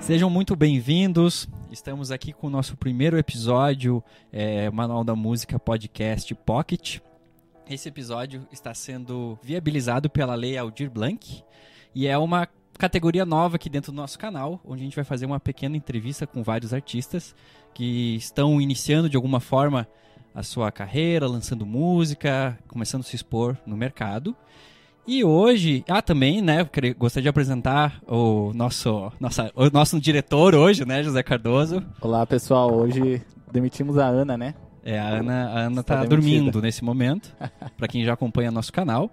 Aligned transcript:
Sejam 0.00 0.30
muito 0.30 0.56
bem-vindos. 0.56 1.48
Estamos 1.70 2.10
aqui 2.10 2.32
com 2.32 2.46
o 2.46 2.50
nosso 2.50 2.76
primeiro 2.76 3.18
episódio, 3.18 4.02
é, 4.32 4.70
Manual 4.70 5.04
da 5.04 5.14
Música 5.14 5.58
Podcast 5.58 6.34
Pocket. 6.34 6.98
Esse 7.68 7.88
episódio 7.88 8.46
está 8.50 8.74
sendo 8.74 9.38
viabilizado 9.42 10.10
pela 10.10 10.34
Lei 10.34 10.56
Aldir 10.56 10.90
Blanc 10.90 11.44
e 11.94 12.06
é 12.06 12.18
uma 12.18 12.48
categoria 12.76 13.24
nova 13.26 13.56
aqui 13.56 13.68
dentro 13.68 13.92
do 13.92 13.96
nosso 13.96 14.18
canal, 14.18 14.58
onde 14.64 14.80
a 14.80 14.84
gente 14.84 14.96
vai 14.96 15.04
fazer 15.04 15.26
uma 15.26 15.38
pequena 15.38 15.76
entrevista 15.76 16.26
com 16.26 16.42
vários 16.42 16.72
artistas 16.72 17.34
que 17.74 18.16
estão 18.16 18.60
iniciando 18.60 19.08
de 19.08 19.16
alguma 19.16 19.38
forma 19.38 19.86
a 20.34 20.42
sua 20.42 20.72
carreira, 20.72 21.28
lançando 21.28 21.66
música, 21.66 22.58
começando 22.66 23.02
a 23.02 23.04
se 23.04 23.14
expor 23.14 23.56
no 23.66 23.76
mercado. 23.76 24.34
E 25.06 25.24
hoje, 25.24 25.82
ah, 25.88 26.02
também, 26.02 26.42
né, 26.42 26.66
gostaria 26.96 27.24
de 27.24 27.28
apresentar 27.28 28.00
o 28.06 28.52
nosso, 28.54 29.10
nossa, 29.18 29.50
o 29.54 29.70
nosso 29.70 29.98
diretor 29.98 30.54
hoje, 30.54 30.84
né, 30.84 31.02
José 31.02 31.22
Cardoso. 31.22 31.82
Olá, 32.00 32.24
pessoal. 32.26 32.72
Hoje 32.72 33.22
demitimos 33.50 33.98
a 33.98 34.06
Ana, 34.06 34.36
né? 34.36 34.54
É, 34.84 34.98
a 34.98 35.08
Ana, 35.08 35.48
a 35.48 35.58
Ana 35.60 35.82
tá 35.82 36.04
dormindo 36.04 36.60
nesse 36.62 36.84
momento, 36.84 37.34
para 37.76 37.88
quem 37.88 38.04
já 38.04 38.12
acompanha 38.12 38.50
nosso 38.50 38.72
canal. 38.72 39.10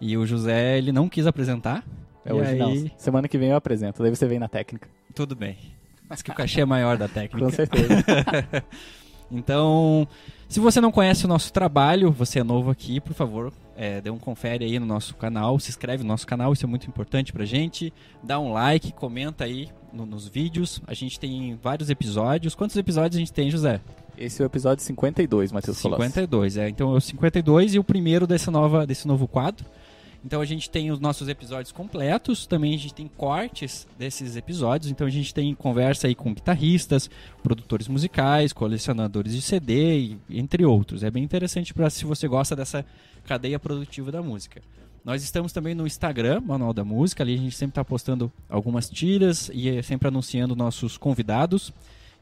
E 0.00 0.16
o 0.16 0.24
José, 0.26 0.78
ele 0.78 0.92
não 0.92 1.08
quis 1.08 1.26
apresentar. 1.26 1.84
É 2.24 2.32
hoje 2.32 2.50
aí... 2.50 2.58
não. 2.58 2.90
Semana 2.96 3.28
que 3.28 3.36
vem 3.36 3.50
eu 3.50 3.56
apresento, 3.56 4.02
daí 4.02 4.14
você 4.14 4.26
vem 4.26 4.38
na 4.38 4.48
técnica. 4.48 4.88
Tudo 5.14 5.36
bem. 5.36 5.56
Mas 6.08 6.22
que 6.22 6.30
o 6.30 6.34
cachê 6.34 6.60
é 6.60 6.64
maior 6.64 6.96
da 6.96 7.08
técnica. 7.08 7.44
Com 7.44 7.50
certeza. 7.50 8.04
então, 9.30 10.06
se 10.48 10.60
você 10.60 10.80
não 10.80 10.92
conhece 10.92 11.24
o 11.24 11.28
nosso 11.28 11.52
trabalho, 11.52 12.10
você 12.10 12.40
é 12.40 12.44
novo 12.44 12.70
aqui, 12.70 13.00
por 13.00 13.14
favor, 13.14 13.52
é, 13.76 14.00
dê 14.00 14.10
um 14.10 14.18
confere 14.18 14.64
aí 14.64 14.78
no 14.78 14.86
nosso 14.86 15.14
canal, 15.14 15.58
se 15.58 15.70
inscreve 15.70 16.02
no 16.02 16.08
nosso 16.08 16.26
canal, 16.26 16.52
isso 16.52 16.64
é 16.64 16.68
muito 16.68 16.86
importante 16.86 17.32
pra 17.32 17.44
gente. 17.44 17.92
Dá 18.22 18.38
um 18.38 18.52
like, 18.52 18.92
comenta 18.92 19.44
aí 19.44 19.68
no, 19.92 20.06
nos 20.06 20.28
vídeos. 20.28 20.80
A 20.86 20.94
gente 20.94 21.18
tem 21.18 21.58
vários 21.62 21.90
episódios. 21.90 22.54
Quantos 22.54 22.76
episódios 22.76 23.16
a 23.16 23.18
gente 23.18 23.32
tem, 23.32 23.50
José? 23.50 23.80
Esse 24.16 24.40
é 24.40 24.44
o 24.44 24.46
episódio 24.46 24.84
52, 24.84 25.50
Matheus 25.50 25.76
52, 25.78 26.56
é. 26.56 26.68
Então 26.68 26.94
é 26.94 26.96
o 26.96 27.00
52 27.00 27.74
e 27.74 27.78
o 27.78 27.84
primeiro 27.84 28.26
desse, 28.26 28.50
nova, 28.50 28.86
desse 28.86 29.08
novo 29.08 29.26
quadro. 29.26 29.64
Então 30.24 30.40
a 30.40 30.44
gente 30.46 30.70
tem 30.70 30.90
os 30.90 30.98
nossos 30.98 31.28
episódios 31.28 31.70
completos, 31.70 32.46
também 32.46 32.74
a 32.74 32.78
gente 32.78 32.94
tem 32.94 33.06
cortes 33.06 33.86
desses 33.98 34.36
episódios, 34.36 34.90
então 34.90 35.06
a 35.06 35.10
gente 35.10 35.34
tem 35.34 35.54
conversa 35.54 36.06
aí 36.06 36.14
com 36.14 36.32
guitarristas, 36.32 37.10
produtores 37.42 37.88
musicais, 37.88 38.52
colecionadores 38.52 39.34
de 39.34 39.42
CD, 39.42 39.98
e, 39.98 40.18
entre 40.30 40.64
outros. 40.64 41.02
É 41.02 41.10
bem 41.10 41.22
interessante 41.22 41.74
para 41.74 41.90
se 41.90 42.06
você 42.06 42.26
gosta 42.26 42.56
dessa 42.56 42.86
cadeia 43.24 43.58
produtiva 43.58 44.10
da 44.10 44.22
música. 44.22 44.62
Nós 45.04 45.22
estamos 45.22 45.52
também 45.52 45.74
no 45.74 45.86
Instagram, 45.86 46.40
Manual 46.40 46.72
da 46.72 46.82
Música, 46.82 47.22
ali 47.22 47.34
a 47.34 47.38
gente 47.38 47.54
sempre 47.54 47.72
está 47.72 47.84
postando 47.84 48.32
algumas 48.48 48.88
tiras 48.88 49.50
e 49.52 49.82
sempre 49.82 50.08
anunciando 50.08 50.56
nossos 50.56 50.96
convidados. 50.96 51.70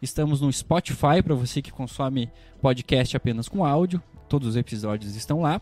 Estamos 0.03 0.41
no 0.41 0.53
Spotify 0.53 1.23
para 1.25 1.33
você 1.35 1.63
que 1.63 1.71
consome 1.71 2.29
podcast 2.61 3.17
apenas 3.17 3.49
com 3.49 3.65
áudio, 3.65 4.03
todos 4.29 4.49
os 4.49 4.57
episódios 4.57 5.15
estão 5.15 5.41
lá. 5.41 5.61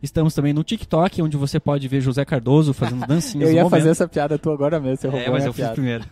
Estamos 0.00 0.34
também 0.34 0.52
no 0.52 0.62
TikTok, 0.62 1.20
onde 1.20 1.36
você 1.36 1.58
pode 1.58 1.88
ver 1.88 2.00
José 2.00 2.24
Cardoso 2.24 2.72
fazendo 2.72 3.04
dancinhas. 3.06 3.50
eu 3.50 3.56
ia 3.56 3.68
fazer 3.68 3.90
essa 3.90 4.06
piada 4.06 4.38
tu 4.38 4.50
agora 4.52 4.78
mesmo, 4.78 4.98
você 4.98 5.08
É, 5.08 5.28
mas 5.28 5.44
eu 5.44 5.52
piada. 5.52 5.74
fiz 5.74 5.74
primeiro. 5.74 6.04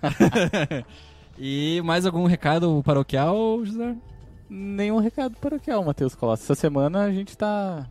e 1.38 1.80
mais 1.84 2.04
algum 2.04 2.26
recado 2.26 2.82
paroquial, 2.84 3.64
José? 3.64 3.94
Nenhum 4.48 4.98
recado 4.98 5.36
paroquial, 5.36 5.84
Matheus 5.84 6.16
Costa. 6.16 6.44
Essa 6.44 6.54
semana 6.56 7.04
a 7.04 7.12
gente 7.12 7.28
está 7.28 7.88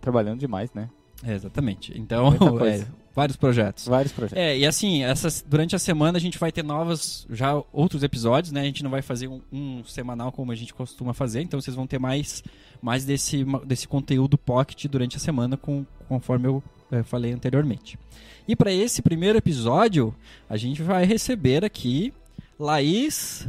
trabalhando 0.00 0.40
demais, 0.40 0.70
né? 0.74 0.90
É, 1.22 1.32
exatamente. 1.34 1.98
Então, 1.98 2.34
é, 2.66 2.86
vários 3.14 3.36
projetos. 3.36 3.86
Vários 3.86 4.12
projetos. 4.12 4.38
É, 4.38 4.56
e 4.56 4.66
assim, 4.66 5.02
essas, 5.02 5.44
durante 5.46 5.74
a 5.74 5.78
semana 5.78 6.18
a 6.18 6.20
gente 6.20 6.38
vai 6.38 6.52
ter 6.52 6.62
novos, 6.62 7.26
já 7.30 7.60
outros 7.72 8.02
episódios, 8.02 8.52
né? 8.52 8.60
A 8.60 8.64
gente 8.64 8.82
não 8.82 8.90
vai 8.90 9.02
fazer 9.02 9.28
um, 9.28 9.40
um 9.52 9.84
semanal 9.84 10.32
como 10.32 10.52
a 10.52 10.54
gente 10.54 10.72
costuma 10.72 11.12
fazer, 11.12 11.42
então 11.42 11.60
vocês 11.60 11.76
vão 11.76 11.86
ter 11.86 11.98
mais, 11.98 12.42
mais 12.80 13.04
desse, 13.04 13.44
desse 13.66 13.86
conteúdo 13.86 14.38
pocket 14.38 14.86
durante 14.86 15.16
a 15.16 15.20
semana, 15.20 15.56
com, 15.56 15.84
conforme 16.08 16.48
eu 16.48 16.62
é, 16.90 17.02
falei 17.02 17.32
anteriormente. 17.32 17.98
E 18.46 18.56
para 18.56 18.72
esse 18.72 19.02
primeiro 19.02 19.38
episódio, 19.38 20.14
a 20.48 20.56
gente 20.56 20.82
vai 20.82 21.04
receber 21.04 21.64
aqui 21.64 22.12
Laís 22.58 23.48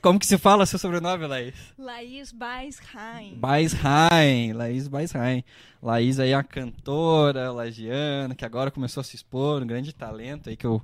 como 0.00 0.18
que 0.18 0.26
se 0.26 0.38
fala 0.38 0.66
seu 0.66 0.78
sobrenome, 0.78 1.26
Laís? 1.26 1.54
Laís 1.78 2.32
Baisheim. 2.32 3.34
Baisheim, 3.36 4.52
Laís 4.52 4.88
Baisheim. 4.88 5.44
Laís 5.82 6.18
aí 6.18 6.30
é 6.30 6.34
a 6.34 6.42
cantora 6.42 7.52
lagiana, 7.52 8.34
que 8.34 8.44
agora 8.44 8.70
começou 8.70 9.00
a 9.00 9.04
se 9.04 9.14
expor, 9.14 9.62
um 9.62 9.66
grande 9.66 9.92
talento 9.92 10.48
aí 10.48 10.56
que 10.56 10.66
eu 10.66 10.82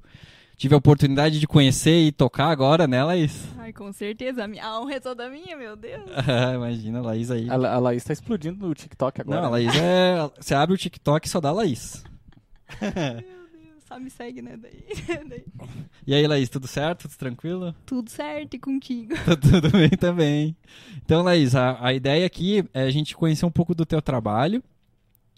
tive 0.56 0.74
a 0.74 0.78
oportunidade 0.78 1.40
de 1.40 1.46
conhecer 1.46 2.06
e 2.06 2.12
tocar 2.12 2.48
agora, 2.48 2.86
né, 2.86 3.02
Laís? 3.02 3.48
Ai, 3.58 3.72
com 3.72 3.92
certeza. 3.92 4.44
A, 4.44 4.66
a 4.66 4.80
honra 4.80 4.94
é 4.94 5.00
toda 5.00 5.28
minha, 5.28 5.56
meu 5.56 5.74
Deus. 5.74 6.04
Imagina, 6.54 7.00
a 7.00 7.02
Laís 7.02 7.30
aí. 7.30 7.50
A, 7.50 7.54
a 7.54 7.78
Laís 7.78 8.04
tá 8.04 8.12
explodindo 8.12 8.66
no 8.66 8.74
TikTok 8.74 9.20
agora. 9.20 9.40
Não, 9.40 9.48
a 9.48 9.50
Laís 9.50 9.74
é... 9.74 10.30
Você 10.38 10.54
abre 10.54 10.74
o 10.74 10.78
TikTok 10.78 11.26
e 11.26 11.30
só 11.30 11.40
dá 11.40 11.50
Laís. 11.50 12.04
Só 13.92 14.00
me 14.00 14.10
segue, 14.10 14.40
né? 14.40 14.56
Daí, 14.56 14.84
daí. 15.28 15.44
E 16.06 16.14
aí, 16.14 16.26
Laís, 16.26 16.48
tudo 16.48 16.66
certo? 16.66 17.02
Tudo 17.02 17.18
tranquilo? 17.18 17.74
Tudo 17.84 18.10
certo 18.10 18.54
e 18.54 18.58
contigo. 18.58 19.14
tudo 19.40 19.70
bem 19.70 19.90
também. 19.90 20.56
Então, 21.04 21.22
Laís, 21.22 21.54
a, 21.54 21.78
a 21.84 21.92
ideia 21.92 22.24
aqui 22.26 22.64
é 22.72 22.82
a 22.82 22.90
gente 22.90 23.14
conhecer 23.14 23.44
um 23.44 23.50
pouco 23.50 23.74
do 23.74 23.84
teu 23.84 24.00
trabalho. 24.00 24.62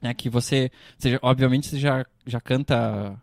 Né, 0.03 0.12
que 0.12 0.28
você, 0.28 0.70
você 0.98 1.19
obviamente, 1.22 1.66
você 1.66 1.78
já, 1.78 2.04
já 2.26 2.38
canta 2.38 3.19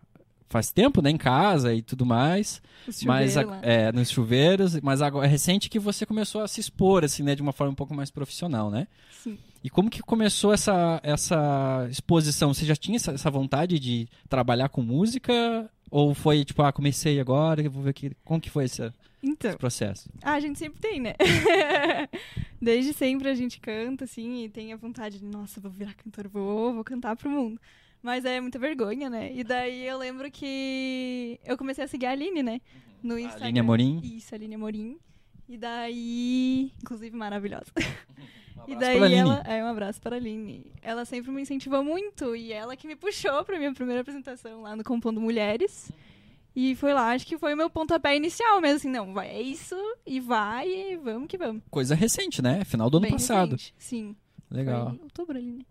faz 0.50 0.72
tempo, 0.72 1.00
né, 1.02 1.12
em 1.12 1.18
casa 1.18 1.74
e 1.74 1.82
tudo 1.82 2.06
mais. 2.06 2.62
mas 3.06 3.38
é, 3.62 3.92
nos 3.92 4.10
chuveiros, 4.10 4.80
mas 4.82 5.02
agora 5.02 5.28
é 5.28 5.30
recente 5.30 5.70
que 5.70 5.80
você 5.80 6.06
começou 6.08 6.42
a 6.42 6.48
se 6.48 6.60
expor 6.60 7.06
assim, 7.06 7.22
né, 7.22 7.36
de 7.36 7.42
uma 7.42 7.54
forma 7.54 7.72
um 7.72 7.76
pouco 7.76 7.94
mais 7.94 8.10
profissional, 8.10 8.72
né? 8.72 8.88
Sim. 9.12 9.38
E 9.64 9.70
como 9.70 9.90
que 9.90 10.02
começou 10.02 10.54
essa, 10.54 11.00
essa 11.04 11.88
exposição? 11.90 12.54
Você 12.54 12.66
já 12.66 12.76
tinha 12.76 12.96
essa, 12.96 13.12
essa 13.12 13.30
vontade 13.30 13.80
de 13.80 14.08
trabalhar 14.28 14.70
com 14.70 14.82
música? 14.82 15.70
Ou 15.90 16.16
foi 16.16 16.44
tipo, 16.44 16.62
ah, 16.64 16.72
comecei 16.72 17.20
agora, 17.20 17.70
vou 17.70 17.84
ver 17.84 17.92
aqui. 17.92 18.12
Como 18.24 18.42
que 18.42 18.50
foi 18.50 18.66
esse, 18.66 18.92
então, 19.22 19.52
esse 19.52 19.60
processo? 19.60 20.10
Ah, 20.22 20.34
a 20.34 20.40
gente 20.40 20.58
sempre 20.58 20.80
tem, 20.80 21.00
né? 21.00 21.14
Desde 22.60 22.94
sempre 22.94 23.30
a 23.30 23.36
gente 23.36 23.60
canta, 23.60 24.06
assim, 24.06 24.46
e 24.46 24.50
tem 24.50 24.74
a 24.74 24.78
vontade 24.78 25.20
de, 25.20 25.26
nossa, 25.26 25.60
vou 25.60 25.70
virar 25.70 25.94
cantor, 25.94 26.28
vou, 26.28 26.74
vou 26.74 26.84
cantar 26.84 27.16
pro 27.16 27.30
mundo. 27.30 27.60
Mas 28.02 28.26
é 28.26 28.42
muita 28.42 28.58
vergonha, 28.58 29.10
né? 29.10 29.32
E 29.34 29.44
daí 29.44 29.86
eu 29.86 29.98
lembro 29.98 30.32
que 30.32 31.40
eu 31.46 31.56
comecei 31.56 31.84
a 31.84 31.88
seguir 31.88 32.08
a 32.08 32.12
Aline, 32.12 32.42
né? 32.42 32.62
No 33.04 33.20
Instagram. 33.20 33.46
Aline 33.46 33.60
Amorim? 33.60 34.02
Isso, 34.04 34.34
Aline 34.34 34.56
Amorim. 34.56 34.98
E 35.48 35.58
daí, 35.58 36.72
inclusive 36.82 37.16
maravilhosa. 37.16 37.72
Um 38.68 38.72
e 38.72 38.76
daí 38.76 39.14
ela, 39.14 39.42
é 39.46 39.64
um 39.64 39.68
abraço 39.68 40.00
para 40.02 40.16
a 40.16 40.20
Aline. 40.20 40.66
Ela 40.82 41.06
sempre 41.06 41.32
me 41.32 41.42
incentivou 41.42 41.84
muito 41.84 42.36
e 42.36 42.52
ela 42.52 42.76
que 42.76 42.88
me 42.88 42.96
puxou 42.96 43.44
para 43.44 43.58
minha 43.58 43.74
primeira 43.74 44.02
apresentação 44.02 44.62
lá 44.62 44.76
no 44.76 44.84
Compondo 44.84 45.20
Mulheres. 45.20 45.92
E 46.56 46.76
foi 46.76 46.94
lá, 46.94 47.12
acho 47.12 47.26
que 47.26 47.38
foi 47.38 47.54
o 47.54 47.58
meu 47.58 47.70
pontapé 47.70 48.16
inicial 48.16 48.60
mesmo, 48.60 48.76
assim, 48.76 48.90
não, 48.90 49.14
vai, 49.14 49.30
é 49.30 49.42
isso, 49.42 49.76
e 50.06 50.20
vai, 50.20 50.68
e 50.68 50.98
vamos 50.98 51.30
que 51.30 51.38
vamos. 51.38 51.64
Coisa 51.70 51.96
recente, 51.96 52.42
né? 52.42 52.66
Final 52.66 52.90
do 52.90 52.98
ano 52.98 53.04
Bem 53.04 53.14
passado. 53.14 53.52
Recente, 53.52 53.74
sim. 53.78 54.16
Legal. 54.50 54.90
Foi 54.90 55.00
outubro 55.02 55.38
ali, 55.38 55.52
né? 55.54 55.64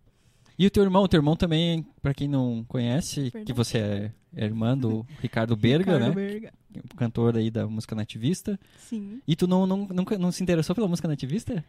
E 0.59 0.67
o 0.67 0.71
teu 0.71 0.83
irmão? 0.83 1.03
O 1.03 1.09
teu 1.09 1.19
irmão 1.19 1.37
também, 1.37 1.87
para 2.03 2.12
quem 2.12 2.29
não 2.29 2.65
conhece, 2.69 3.23
Verdade. 3.23 3.45
que 3.47 3.53
você 3.53 3.79
é, 3.79 4.12
é 4.37 4.45
irmã 4.45 4.77
do 4.77 5.06
Ricardo 5.21 5.56
Berga, 5.56 5.95
Ricardo 5.95 6.09
né? 6.09 6.15
Berga. 6.15 6.53
Cantor 6.97 7.37
aí 7.37 7.50
da 7.50 7.67
música 7.67 7.95
nativista. 7.95 8.59
Sim. 8.79 9.21
E 9.27 9.34
tu 9.34 9.47
não, 9.47 9.67
não, 9.67 9.87
nunca 9.87 10.19
não 10.19 10.31
se 10.31 10.43
interessou 10.43 10.75
pela 10.75 10.87
música 10.87 11.09
nativista? 11.09 11.65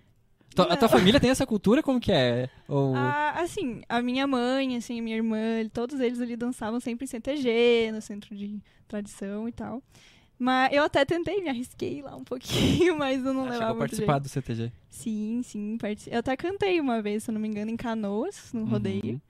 A 0.57 0.77
tua 0.77 0.89
família 0.89 1.19
tem 1.19 1.29
essa 1.29 1.45
cultura? 1.45 1.81
Como 1.81 1.99
que 1.99 2.11
é? 2.11 2.49
Ou... 2.67 2.93
Ah, 2.95 3.35
assim, 3.37 3.81
a 3.87 4.01
minha 4.01 4.27
mãe, 4.27 4.75
assim, 4.75 4.99
a 4.99 5.03
minha 5.03 5.15
irmã, 5.15 5.37
todos 5.73 5.99
eles 5.99 6.19
ali 6.19 6.35
dançavam 6.35 6.79
sempre 6.79 7.05
em 7.05 7.07
CTG, 7.07 7.91
no 7.93 8.01
centro 8.01 8.35
de 8.35 8.59
tradição 8.87 9.47
e 9.47 9.51
tal. 9.51 9.81
Mas 10.37 10.73
eu 10.73 10.83
até 10.83 11.05
tentei, 11.05 11.39
me 11.41 11.49
arrisquei 11.49 12.01
lá 12.01 12.15
um 12.15 12.23
pouquinho, 12.23 12.97
mas 12.99 13.23
eu 13.23 13.33
não 13.33 13.45
ah, 13.45 13.49
levava 13.49 13.67
muito 13.67 13.79
participar 13.79 14.13
jeito. 14.13 14.23
do 14.23 14.29
CTG? 14.29 14.71
Sim, 14.89 15.41
sim. 15.43 15.77
Eu 16.07 16.19
até 16.19 16.35
cantei 16.35 16.79
uma 16.81 17.01
vez, 17.01 17.23
se 17.23 17.29
eu 17.29 17.33
não 17.33 17.39
me 17.39 17.47
engano, 17.47 17.69
em 17.69 17.77
Canoas, 17.77 18.51
no 18.51 18.61
uhum. 18.61 18.65
rodeio. 18.65 19.21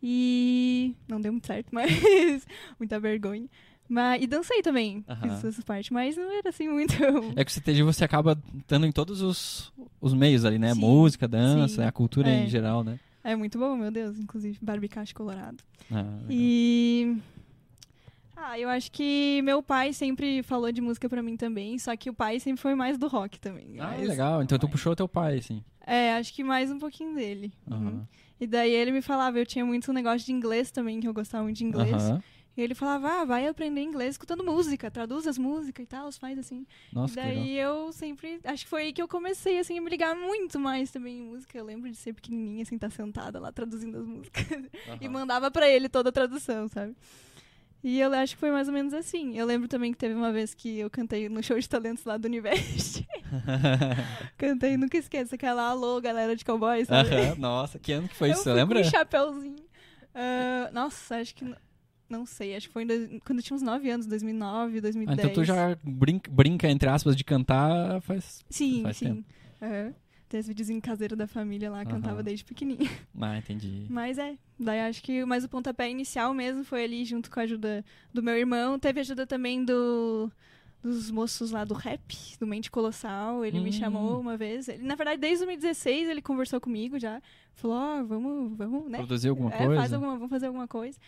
E 0.00 0.94
não 1.08 1.20
deu 1.20 1.32
muito 1.32 1.46
certo, 1.46 1.68
mas 1.74 2.46
muita 2.78 3.00
vergonha. 3.00 3.48
Mas, 3.88 4.22
e 4.22 4.26
dancei 4.26 4.62
também, 4.62 5.04
uhum. 5.08 5.36
fiz 5.36 5.44
essa 5.44 5.62
parte, 5.62 5.92
mas 5.92 6.16
não 6.16 6.30
era 6.32 6.48
assim 6.48 6.68
muito. 6.68 6.94
É 7.36 7.44
que 7.44 7.50
o 7.50 7.54
CTG 7.54 7.82
você 7.82 8.04
acaba 8.04 8.38
estando 8.56 8.86
em 8.86 8.92
todos 8.92 9.20
os, 9.20 9.72
os 10.00 10.14
meios 10.14 10.44
ali, 10.44 10.58
né? 10.58 10.74
Sim, 10.74 10.80
Música, 10.80 11.28
dança, 11.28 11.82
sim. 11.82 11.86
a 11.86 11.92
cultura 11.92 12.28
é. 12.28 12.44
em 12.44 12.48
geral, 12.48 12.82
né? 12.82 12.98
É 13.22 13.36
muito 13.36 13.58
bom, 13.58 13.76
meu 13.76 13.90
Deus, 13.90 14.18
inclusive 14.18 14.58
Barbicache 14.60 15.14
Colorado. 15.14 15.62
Ah, 15.90 16.04
e 16.28 17.16
ah, 18.36 18.58
eu 18.58 18.68
acho 18.68 18.90
que 18.92 19.40
meu 19.42 19.62
pai 19.62 19.92
sempre 19.92 20.42
falou 20.42 20.70
de 20.70 20.80
música 20.80 21.08
pra 21.08 21.22
mim 21.22 21.36
também, 21.36 21.78
só 21.78 21.96
que 21.96 22.10
o 22.10 22.14
pai 22.14 22.38
sempre 22.40 22.60
foi 22.60 22.74
mais 22.74 22.98
do 22.98 23.06
rock 23.06 23.40
também. 23.40 23.80
Ah, 23.80 23.96
legal. 23.96 24.42
Então 24.42 24.58
tu 24.58 24.68
puxou 24.68 24.94
teu 24.94 25.08
pai, 25.08 25.38
assim. 25.38 25.64
É, 25.86 26.14
acho 26.14 26.32
que 26.34 26.44
mais 26.44 26.70
um 26.70 26.78
pouquinho 26.78 27.14
dele. 27.14 27.52
Uhum. 27.70 28.02
E 28.38 28.46
daí 28.46 28.72
ele 28.72 28.90
me 28.90 29.00
falava, 29.00 29.38
eu 29.38 29.46
tinha 29.46 29.64
muito 29.64 29.90
um 29.90 29.94
negócio 29.94 30.26
de 30.26 30.32
inglês 30.32 30.70
também, 30.70 31.00
que 31.00 31.08
eu 31.08 31.14
gostava 31.14 31.44
muito 31.44 31.56
de 31.56 31.64
inglês. 31.64 32.10
Uhum. 32.10 32.20
E 32.56 32.62
ele 32.62 32.74
falava, 32.74 33.20
ah, 33.20 33.24
vai 33.24 33.48
aprender 33.48 33.80
inglês 33.80 34.14
escutando 34.14 34.44
música, 34.44 34.90
traduz 34.90 35.26
as 35.26 35.36
músicas 35.36 35.82
e 35.82 35.86
tal, 35.86 36.12
faz 36.12 36.38
assim. 36.38 36.64
Nossa, 36.92 37.12
e 37.12 37.16
daí 37.16 37.58
eu 37.58 37.92
sempre, 37.92 38.40
acho 38.44 38.64
que 38.64 38.70
foi 38.70 38.82
aí 38.82 38.92
que 38.92 39.02
eu 39.02 39.08
comecei, 39.08 39.58
assim, 39.58 39.76
a 39.76 39.82
me 39.82 39.90
ligar 39.90 40.14
muito 40.14 40.60
mais 40.60 40.90
também 40.90 41.18
em 41.18 41.22
música. 41.22 41.58
Eu 41.58 41.64
lembro 41.64 41.90
de 41.90 41.96
ser 41.96 42.12
pequenininha, 42.12 42.62
assim, 42.62 42.76
estar 42.76 42.90
tá 42.90 42.94
sentada 42.94 43.40
lá 43.40 43.50
traduzindo 43.50 43.98
as 43.98 44.06
músicas. 44.06 44.46
Uhum. 44.50 44.68
e 45.00 45.08
mandava 45.08 45.50
para 45.50 45.68
ele 45.68 45.88
toda 45.88 46.10
a 46.10 46.12
tradução, 46.12 46.68
sabe? 46.68 46.94
E 47.82 48.00
eu 48.00 48.10
acho 48.14 48.34
que 48.34 48.40
foi 48.40 48.50
mais 48.50 48.66
ou 48.66 48.72
menos 48.72 48.94
assim. 48.94 49.36
Eu 49.36 49.44
lembro 49.44 49.68
também 49.68 49.92
que 49.92 49.98
teve 49.98 50.14
uma 50.14 50.32
vez 50.32 50.54
que 50.54 50.78
eu 50.78 50.88
cantei 50.88 51.28
no 51.28 51.42
show 51.42 51.58
de 51.58 51.68
talentos 51.68 52.04
lá 52.04 52.16
do 52.16 52.24
Universo. 52.24 53.04
cantei, 54.38 54.78
nunca 54.78 54.96
esqueço, 54.96 55.34
aquela 55.34 55.68
alô, 55.68 56.00
galera 56.00 56.34
de 56.34 56.44
cowboys, 56.44 56.88
sabe? 56.88 57.10
Nossa, 57.36 57.78
que 57.78 57.92
ano 57.92 58.08
que 58.08 58.14
foi 58.14 58.28
eu 58.28 58.32
isso, 58.32 58.44
você 58.44 58.52
lembra? 58.54 58.80
Com 58.80 58.86
um 58.86 58.90
chapéuzinho. 58.90 59.64
Uh, 60.14 60.72
nossa, 60.72 61.16
acho 61.16 61.34
que 61.34 61.44
não 62.08 62.26
sei, 62.26 62.54
acho 62.54 62.68
que 62.68 62.72
foi 62.72 62.84
dois, 62.84 63.08
quando 63.24 63.38
eu 63.38 63.42
tinha 63.42 63.56
uns 63.56 63.62
9 63.62 63.90
anos, 63.90 64.06
2009, 64.06 64.80
2010. 64.80 65.18
Ah, 65.18 65.22
então 65.22 65.34
tu 65.34 65.44
já 65.44 65.76
brinca, 65.82 66.30
brinca, 66.30 66.68
entre 66.68 66.88
aspas, 66.88 67.16
de 67.16 67.24
cantar 67.24 68.00
faz 68.02 68.44
Sim, 68.48 68.82
faz 68.82 68.96
sim. 68.96 69.06
Tempo. 69.06 69.24
Uhum. 69.62 69.94
Tem 70.28 70.40
esse 70.40 70.48
videozinho 70.48 70.82
caseiro 70.82 71.14
da 71.14 71.26
família 71.26 71.70
lá, 71.70 71.80
uhum. 71.80 71.84
cantava 71.84 72.22
desde 72.22 72.44
pequenininha. 72.44 72.90
Ah, 73.20 73.38
entendi. 73.38 73.86
Mas 73.88 74.18
é, 74.18 74.36
daí 74.58 74.80
acho 74.80 75.02
que 75.02 75.24
mais 75.24 75.44
o 75.44 75.48
pontapé 75.48 75.88
inicial 75.88 76.34
mesmo 76.34 76.64
foi 76.64 76.84
ali 76.84 77.04
junto 77.04 77.30
com 77.30 77.40
a 77.40 77.44
ajuda 77.44 77.84
do 78.12 78.22
meu 78.22 78.36
irmão. 78.36 78.78
Teve 78.78 79.00
ajuda 79.00 79.26
também 79.26 79.64
do 79.64 80.30
dos 80.84 81.10
moços 81.10 81.50
lá 81.50 81.64
do 81.64 81.72
rap, 81.72 82.14
do 82.38 82.46
Mente 82.46 82.70
Colossal. 82.70 83.42
Ele 83.44 83.58
hum. 83.58 83.62
me 83.62 83.72
chamou 83.72 84.20
uma 84.20 84.36
vez. 84.36 84.68
Ele, 84.68 84.82
na 84.82 84.94
verdade, 84.94 85.18
desde 85.18 85.46
2016 85.46 86.10
ele 86.10 86.20
conversou 86.20 86.60
comigo 86.60 86.98
já. 86.98 87.22
Falou, 87.54 87.76
ó, 87.76 88.00
oh, 88.00 88.04
vamos, 88.04 88.56
vamos, 88.56 88.90
né? 88.90 88.98
Produzir 88.98 89.28
alguma 89.30 89.54
é, 89.54 89.56
coisa? 89.56 89.80
Faz 89.80 89.92
alguma, 89.94 90.12
vamos 90.14 90.30
fazer 90.30 90.46
alguma 90.46 90.68
coisa. 90.68 90.98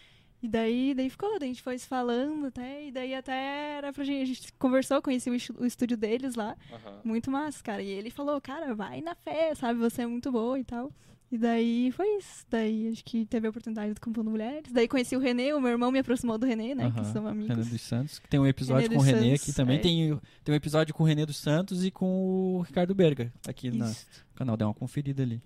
E 0.43 0.49
daí, 0.49 0.95
daí 0.95 1.09
ficou, 1.09 1.39
daí 1.39 1.49
a 1.49 1.53
gente 1.53 1.63
foi 1.63 1.79
se 1.79 1.87
falando 1.87 2.47
até, 2.47 2.87
e 2.87 2.93
daí 2.93 3.15
até 3.15 3.79
era 3.79 3.93
pra 3.93 4.05
gente, 4.05 4.23
a 4.23 4.27
gente 4.27 4.53
conversou, 4.55 5.01
conheci 5.01 5.31
o, 5.31 5.65
estúdio 5.65 5.97
deles 5.97 6.35
lá, 6.35 6.57
uhum. 6.71 7.01
muito 7.05 7.31
massa, 7.31 7.63
cara. 7.63 7.83
E 7.83 7.89
ele 7.89 8.11
falou, 8.11 8.41
cara, 8.41 8.75
vai 8.75 9.01
na 9.01 9.15
fé, 9.15 9.55
sabe, 9.55 9.79
você 9.79 10.03
é 10.03 10.07
muito 10.07 10.31
boa 10.31 10.59
e 10.59 10.65
tal. 10.65 10.93
E 11.31 11.37
daí 11.37 11.91
foi 11.91 12.07
isso. 12.19 12.47
Daí 12.49 12.89
acho 12.89 13.05
que 13.05 13.27
teve 13.27 13.47
a 13.47 13.51
oportunidade 13.51 13.93
do 13.93 14.01
Compondo 14.01 14.31
Mulheres. 14.31 14.73
Daí 14.73 14.87
conheci 14.87 15.17
o 15.17 15.19
Renê, 15.19 15.53
o 15.53 15.61
meu 15.61 15.73
irmão 15.73 15.91
me 15.91 15.99
aproximou 15.99 16.39
do 16.39 16.47
Renê, 16.47 16.75
né? 16.75 16.87
Uhum. 16.87 16.93
Que 16.93 17.05
são 17.07 17.27
amigos. 17.27 17.49
René 17.49 17.69
dos 17.69 17.81
Santos, 17.81 18.19
que 18.21 18.29
tem 18.29 18.39
um 18.39 18.47
episódio 18.47 18.89
com 18.89 18.99
o 18.99 19.01
Renê 19.01 19.31
Santos, 19.31 19.43
aqui 19.43 19.53
também. 19.53 19.77
É. 19.77 19.81
Tem, 19.81 20.21
tem 20.45 20.53
um 20.53 20.57
episódio 20.57 20.95
com 20.95 21.03
o 21.03 21.07
Renê 21.07 21.27
dos 21.27 21.37
Santos 21.37 21.85
e 21.85 21.91
com 21.91 22.59
o 22.59 22.61
Ricardo 22.61 22.95
Berga 22.95 23.33
aqui 23.47 23.69
isso. 23.69 23.79
no 23.79 24.35
canal. 24.37 24.57
Dá 24.57 24.67
uma 24.69 24.75
conferida 24.75 25.23
ali. 25.23 25.43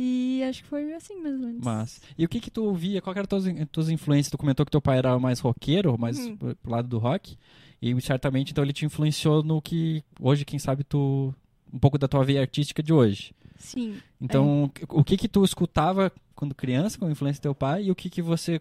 E 0.00 0.44
acho 0.44 0.62
que 0.62 0.68
foi 0.68 0.94
assim 0.94 1.20
mais 1.20 1.34
ou 1.34 1.40
menos. 1.40 1.64
Mas. 1.64 2.00
E 2.16 2.24
o 2.24 2.28
que 2.28 2.40
que 2.40 2.52
tu 2.52 2.62
ouvia? 2.62 3.02
Qual 3.02 3.12
eram 3.12 3.22
as 3.22 3.28
tuas, 3.28 3.44
tuas 3.72 3.88
influências? 3.88 4.30
Tu 4.30 4.38
comentou 4.38 4.64
que 4.64 4.70
teu 4.70 4.80
pai 4.80 4.98
era 4.98 5.18
mais 5.18 5.40
roqueiro, 5.40 5.98
mais 5.98 6.16
hum. 6.16 6.36
pro 6.36 6.70
lado 6.70 6.86
do 6.86 6.98
rock. 6.98 7.36
E 7.82 8.00
certamente 8.00 8.52
então 8.52 8.62
ele 8.62 8.72
te 8.72 8.84
influenciou 8.84 9.42
no 9.42 9.60
que 9.60 10.04
hoje, 10.20 10.44
quem 10.44 10.58
sabe, 10.58 10.84
tu. 10.84 11.34
Um 11.72 11.78
pouco 11.78 11.98
da 11.98 12.06
tua 12.06 12.24
veia 12.24 12.40
artística 12.40 12.82
de 12.82 12.92
hoje. 12.92 13.34
Sim. 13.58 13.96
Então, 14.20 14.70
é. 14.80 14.86
o 14.88 15.02
que 15.04 15.16
que 15.16 15.28
tu 15.28 15.44
escutava 15.44 16.10
quando 16.34 16.54
criança, 16.54 16.96
com 16.96 17.06
a 17.06 17.10
influência 17.10 17.40
do 17.40 17.42
teu 17.42 17.54
pai, 17.54 17.84
e 17.84 17.90
o 17.90 17.94
que 17.94 18.08
que 18.08 18.22
você 18.22 18.60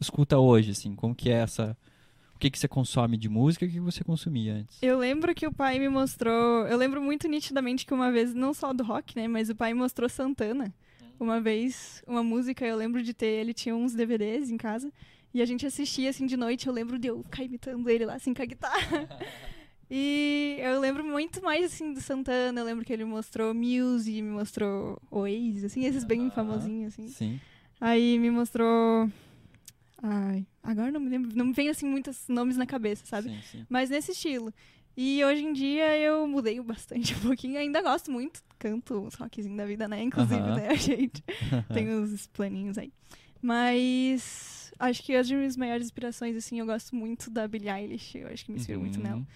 escuta 0.00 0.38
hoje, 0.38 0.70
assim? 0.70 0.96
Como 0.96 1.14
que 1.14 1.30
é 1.30 1.34
essa 1.34 1.76
o 2.34 2.38
que, 2.38 2.50
que 2.50 2.58
você 2.58 2.68
consome 2.68 3.16
de 3.16 3.28
música 3.28 3.64
e 3.64 3.68
o 3.68 3.70
que 3.70 3.80
você 3.80 4.02
consumia 4.02 4.54
antes? 4.54 4.78
Eu 4.82 4.98
lembro 4.98 5.34
que 5.34 5.46
o 5.46 5.52
pai 5.52 5.78
me 5.78 5.88
mostrou. 5.88 6.66
Eu 6.66 6.76
lembro 6.76 7.00
muito 7.00 7.28
nitidamente 7.28 7.86
que 7.86 7.94
uma 7.94 8.10
vez, 8.10 8.34
não 8.34 8.52
só 8.52 8.72
do 8.72 8.82
rock, 8.82 9.16
né? 9.16 9.28
Mas 9.28 9.48
o 9.48 9.54
pai 9.54 9.72
mostrou 9.72 10.08
Santana. 10.08 10.74
Uma 11.18 11.40
vez, 11.40 12.02
uma 12.06 12.22
música, 12.22 12.66
eu 12.66 12.76
lembro 12.76 13.02
de 13.02 13.14
ter. 13.14 13.26
Ele 13.26 13.54
tinha 13.54 13.74
uns 13.74 13.94
DVDs 13.94 14.50
em 14.50 14.56
casa. 14.56 14.92
E 15.32 15.40
a 15.40 15.46
gente 15.46 15.64
assistia 15.66 16.10
assim 16.10 16.26
de 16.26 16.36
noite. 16.36 16.66
Eu 16.66 16.72
lembro 16.72 16.98
de 16.98 17.08
eu 17.08 17.22
ficar 17.22 17.44
imitando 17.44 17.88
ele 17.88 18.04
lá, 18.04 18.14
assim, 18.14 18.34
com 18.34 18.42
a 18.42 18.46
guitarra. 18.46 19.08
E 19.90 20.56
eu 20.60 20.80
lembro 20.80 21.04
muito 21.04 21.42
mais, 21.42 21.66
assim, 21.66 21.92
do 21.92 22.00
Santana. 22.00 22.58
Eu 22.58 22.64
lembro 22.64 22.84
que 22.84 22.92
ele 22.92 23.04
mostrou 23.04 23.52
Muse, 23.54 24.22
me 24.22 24.30
mostrou 24.30 25.00
Oasis, 25.10 25.64
assim, 25.64 25.84
esses 25.84 26.04
bem 26.04 26.30
famosinhos, 26.30 26.94
assim. 26.94 27.08
Sim. 27.08 27.40
Aí 27.80 28.18
me 28.18 28.30
mostrou 28.30 29.10
Ai, 30.02 30.46
agora 30.62 30.90
não 30.90 31.00
me 31.00 31.08
lembro, 31.08 31.36
não 31.36 31.46
me 31.46 31.52
vem 31.52 31.68
assim 31.68 31.86
muitos 31.86 32.28
nomes 32.28 32.56
na 32.56 32.66
cabeça, 32.66 33.06
sabe? 33.06 33.30
Sim, 33.30 33.40
sim. 33.50 33.66
Mas 33.68 33.90
nesse 33.90 34.12
estilo. 34.12 34.52
E 34.96 35.24
hoje 35.24 35.42
em 35.42 35.52
dia 35.52 35.96
eu 35.98 36.26
mudei 36.28 36.60
bastante 36.60 37.14
um 37.16 37.20
pouquinho, 37.20 37.58
ainda 37.58 37.82
gosto 37.82 38.10
muito, 38.12 38.42
canto 38.58 39.06
os 39.06 39.14
rockzinhos 39.14 39.56
da 39.56 39.66
vida, 39.66 39.88
né? 39.88 40.02
Inclusive, 40.02 40.40
uh 40.40 40.44
-huh. 40.44 40.56
né, 40.56 40.68
a 40.68 40.74
gente 40.74 41.22
tem 41.72 41.88
uns 41.90 42.26
planinhos 42.28 42.78
aí. 42.78 42.92
Mas 43.42 44.72
acho 44.78 45.02
que 45.02 45.14
as 45.14 45.30
minhas 45.30 45.56
maiores 45.56 45.86
inspirações, 45.86 46.36
assim, 46.36 46.60
eu 46.60 46.66
gosto 46.66 46.94
muito 46.94 47.30
da 47.30 47.46
Billie 47.46 47.70
Eilish, 47.70 48.16
eu 48.16 48.28
acho 48.28 48.44
que 48.44 48.52
me 48.52 48.58
inspiro 48.58 48.80
muito 48.80 49.00
nela. 49.00 49.18
Uhum. 49.18 49.26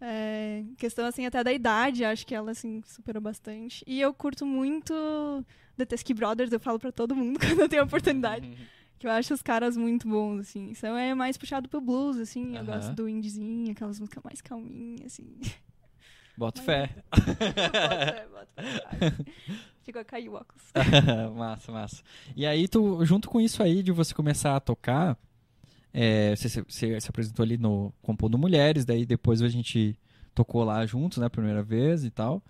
É, 0.00 0.62
questão, 0.76 1.04
assim, 1.06 1.26
até 1.26 1.42
da 1.42 1.52
idade, 1.52 2.04
acho 2.04 2.24
que 2.24 2.34
ela, 2.34 2.52
assim, 2.52 2.82
superou 2.86 3.20
bastante. 3.20 3.82
E 3.86 4.00
eu 4.00 4.14
curto 4.14 4.46
muito 4.46 4.94
The 5.76 5.84
Teskey 5.86 6.14
Brothers, 6.14 6.52
eu 6.52 6.60
falo 6.60 6.78
pra 6.78 6.92
todo 6.92 7.16
mundo 7.16 7.38
quando 7.44 7.60
eu 7.60 7.68
tenho 7.68 7.82
a 7.82 7.84
oportunidade. 7.84 8.48
Que 8.98 9.06
eu 9.06 9.10
acho 9.10 9.32
os 9.32 9.42
caras 9.42 9.76
muito 9.76 10.08
bons, 10.08 10.40
assim. 10.40 10.70
Então 10.70 10.96
é 10.96 11.14
mais 11.14 11.36
puxado 11.36 11.68
pro 11.68 11.80
blues, 11.80 12.18
assim. 12.18 12.56
Eu 12.56 12.64
gosto 12.64 12.92
do 12.94 13.08
indiezinho, 13.08 13.70
aquelas 13.70 14.00
músicas 14.00 14.22
mais 14.24 14.40
calminhas, 14.40 15.06
assim. 15.06 15.26
Bota 16.36 16.62
fé. 16.62 16.90
bota 17.10 17.34
fé, 17.34 18.26
bota 18.30 18.62
fé. 18.62 19.24
Chegou 19.84 20.02
a 20.02 20.04
cair 20.04 20.28
o 20.28 20.34
óculos. 20.34 20.62
massa, 21.36 21.72
massa. 21.72 22.02
E 22.36 22.44
aí, 22.44 22.68
tu, 22.68 23.04
junto 23.04 23.28
com 23.28 23.40
isso 23.40 23.62
aí 23.62 23.82
de 23.82 23.90
você 23.90 24.12
começar 24.12 24.54
a 24.54 24.60
tocar, 24.60 25.16
é, 25.92 26.36
você, 26.36 26.48
você, 26.62 27.00
se 27.00 27.08
apresentou 27.08 27.42
ali 27.42 27.56
no 27.56 27.92
Compondo 28.02 28.36
Mulheres, 28.36 28.84
daí 28.84 29.06
depois 29.06 29.42
a 29.42 29.48
gente 29.48 29.98
tocou 30.34 30.62
lá 30.62 30.84
juntos, 30.86 31.18
né, 31.18 31.28
primeira 31.28 31.62
vez 31.62 32.04
e 32.04 32.10
tal. 32.10 32.42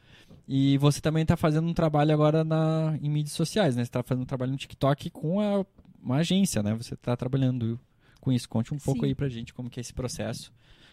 E 0.46 0.76
você 0.78 1.00
também 1.00 1.22
está 1.22 1.36
fazendo 1.36 1.68
um 1.68 1.74
trabalho 1.74 2.12
agora 2.12 2.42
na, 2.42 2.98
em 3.00 3.08
mídias 3.08 3.32
sociais, 3.32 3.76
né? 3.76 3.84
Você 3.84 3.88
está 3.88 4.02
fazendo 4.02 4.22
um 4.22 4.26
trabalho 4.26 4.52
no 4.52 4.58
TikTok 4.58 5.10
com 5.10 5.40
a 5.40 5.64
uma 6.08 6.20
agência, 6.20 6.62
né? 6.62 6.74
Você 6.74 6.94
está 6.94 7.16
trabalhando 7.16 7.78
com 8.20 8.32
isso. 8.32 8.48
Conte 8.48 8.74
um 8.74 8.78
Sim. 8.78 8.84
pouco 8.84 9.04
aí 9.04 9.14
pra 9.14 9.28
gente 9.28 9.54
como 9.54 9.70
que 9.70 9.78
é 9.78 9.82
esse 9.82 9.92
processo. 9.92 10.52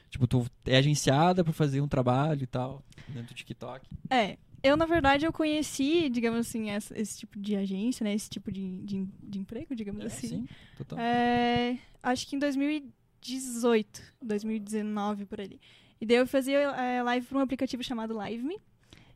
Tipo, 0.10 0.28
tu 0.28 0.46
é 0.66 0.78
agenciada 0.78 1.44
para 1.44 1.52
fazer 1.52 1.82
um 1.82 1.88
trabalho 1.88 2.44
e 2.44 2.48
tal, 2.48 2.84
dentro 3.08 3.34
do 3.34 3.34
TikTok. 3.34 3.90
É, 4.10 4.38
eu, 4.62 4.78
na 4.78 4.86
verdade, 4.86 5.26
eu 5.26 5.34
conheci, 5.34 6.10
digamos 6.10 6.40
assim, 6.40 6.70
esse, 6.70 6.94
esse 6.94 7.20
tipo 7.20 7.40
de 7.40 7.56
agência, 7.56 8.04
né? 8.04 8.14
Esse 8.14 8.30
tipo 8.30 8.52
de, 8.52 8.82
de, 8.84 9.08
de 9.22 9.40
emprego, 9.40 9.76
digamos 9.76 10.04
é, 10.04 10.08
assim. 10.08 10.28
Sim, 10.28 10.48
total. 10.78 11.00
É, 11.00 11.78
acho 12.02 12.28
que 12.28 12.36
em 12.36 12.40
2018, 12.40 14.02
2019, 14.22 15.26
por 15.26 15.42
ali. 15.42 15.60
E 16.00 16.06
daí 16.06 16.18
eu 16.18 16.28
fazia 16.28 16.58
é, 16.58 17.02
live 17.02 17.26
para 17.26 17.38
um 17.38 17.42
aplicativo 17.42 17.84
chamado 17.84 18.14
LiveMe. 18.20 18.58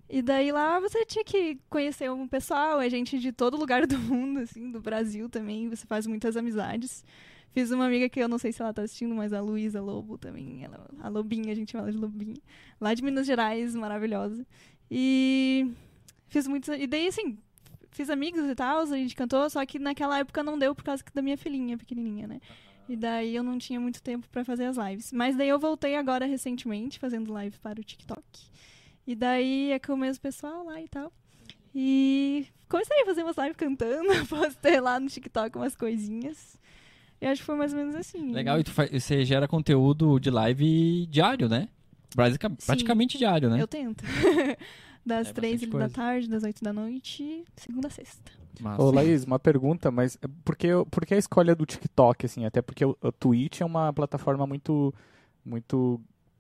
E 0.10 0.24
daí 0.24 0.51
lá 0.51 0.80
você 0.80 1.06
tinha 1.06 1.24
que 1.24 1.60
conhecer 1.70 2.10
um 2.10 2.28
pessoal, 2.28 2.82
é 2.82 2.89
gente 2.89 3.20
de 3.20 3.32
todo 3.32 3.56
lugar 3.56 3.86
do 3.86 3.98
mundo, 4.00 4.39
assim, 4.39 4.72
do 4.72 4.82
Brasil 4.82 5.30
também, 5.30 5.70
você 5.70 5.86
faz 5.86 6.08
muitas 6.08 6.36
amizades. 6.36 7.06
Fiz 7.51 7.72
uma 7.72 7.86
amiga 7.86 8.10
que 8.10 8.20
eu 8.20 8.28
não 8.28 8.38
sei 8.38 8.51
se 8.51 8.62
ela 8.62 8.74
tá 8.74 8.82
assistindo, 8.82 9.13
mas 9.13 9.34
a 9.34 9.42
Luísa 9.42 9.82
Lobo 9.82 10.18
também, 10.18 10.63
ela, 10.63 10.88
a 11.00 11.10
Lobinha, 11.10 11.51
a 11.51 11.56
gente 11.56 11.75
ela 11.75 11.92
de 11.92 11.98
Lobinha. 11.98 12.42
Lá 12.82 12.94
de 12.94 13.04
Minas 13.04 13.25
Gerais, 13.25 13.75
maravilhosa. 13.75 14.46
E 14.89 15.72
fiz 16.28 16.48
muitos. 16.48 16.70
E 16.70 16.88
daí, 16.88 17.08
assim, 17.08 17.38
fiz 17.92 18.10
amigos 18.10 18.46
e 18.46 18.56
tal, 18.56 18.80
a 18.80 18.86
gente 18.86 19.16
cantou, 19.16 19.50
só 19.50 19.66
que 19.66 19.80
naquela 19.80 20.20
época 20.20 20.44
não 20.44 20.58
deu 20.58 20.74
por 20.74 20.84
causa 20.84 21.04
da 21.13 21.22
minha 21.22 21.38
filhinha 21.38 21.78
pequenininha, 21.78 22.28
né? 22.28 22.39
E 22.88 22.96
daí 22.96 23.36
eu 23.36 23.44
não 23.44 23.60
tinha 23.60 23.80
muito 23.80 24.01
tempo 24.01 24.28
para 24.30 24.44
fazer 24.44 24.66
as 24.66 24.78
lives. 24.78 25.12
Mas 25.12 25.36
daí 25.36 25.50
eu 25.50 25.60
voltei 25.60 25.96
agora 25.96 26.25
recentemente, 26.25 26.98
fazendo 26.98 27.32
live 27.32 27.58
para 27.60 27.80
o 27.80 27.84
TikTok. 27.84 28.24
E 29.10 29.16
daí 29.16 29.72
é 29.72 29.80
com 29.80 29.94
o 29.94 29.98
mesmo 29.98 30.22
pessoal 30.22 30.63
lá 30.63 30.80
e 30.80 30.88
tal. 30.88 31.12
E 31.74 32.46
comecei 32.70 33.01
a 33.01 33.06
fazer 33.08 33.24
umas 33.24 33.36
lives 33.38 33.58
cantando, 33.58 34.08
postei 34.30 34.80
lá 34.80 35.00
no 35.00 35.08
TikTok 35.08 35.58
umas 35.58 35.75
coisinhas. 35.75 36.60
E 37.20 37.25
acho 37.25 37.42
que 37.42 37.46
foi 37.48 37.56
mais 37.56 37.74
ou 37.74 37.80
menos 37.80 37.96
assim. 37.96 38.32
Legal, 38.32 38.60
e 38.60 38.63
tu 38.63 38.70
faz, 38.70 38.92
você 38.92 39.25
gera 39.25 39.48
conteúdo 39.48 40.20
de 40.20 40.30
live 40.30 41.08
diário, 41.08 41.50
né? 41.50 41.70
Basica, 42.16 42.51
praticamente 42.51 43.18
diário, 43.18 43.50
né? 43.50 43.60
Eu 43.60 43.68
tento. 43.68 44.04
das 45.04 45.30
é 45.30 45.34
três 45.34 45.68
da 45.68 45.89
tarde, 45.89 46.30
das 46.30 46.44
oito 46.44 46.63
da 46.63 46.72
noite, 46.72 47.44
segunda 47.56 47.88
a 47.88 47.92
sexta. 47.92 48.32
Massa. 48.62 48.80
Ô, 48.80 48.92
Laís, 48.92 49.24
uma 49.24 49.39
pergunta, 49.39 49.89
mas 49.89 50.20
por 50.46 50.56
que, 50.56 50.68
por 50.92 51.04
que 51.04 51.16
a 51.16 51.18
escolha 51.18 51.56
do 51.56 51.66
TikTok, 51.66 52.28
assim? 52.28 52.46
Até 52.46 52.62
porque 52.62 52.86
o, 52.86 52.96
o 53.01 53.12
Twitch 53.12 53.62
é 53.62 53.66
uma 53.66 53.92
plataforma 53.92 54.46
muito, 54.46 54.94
muito 55.44 56.00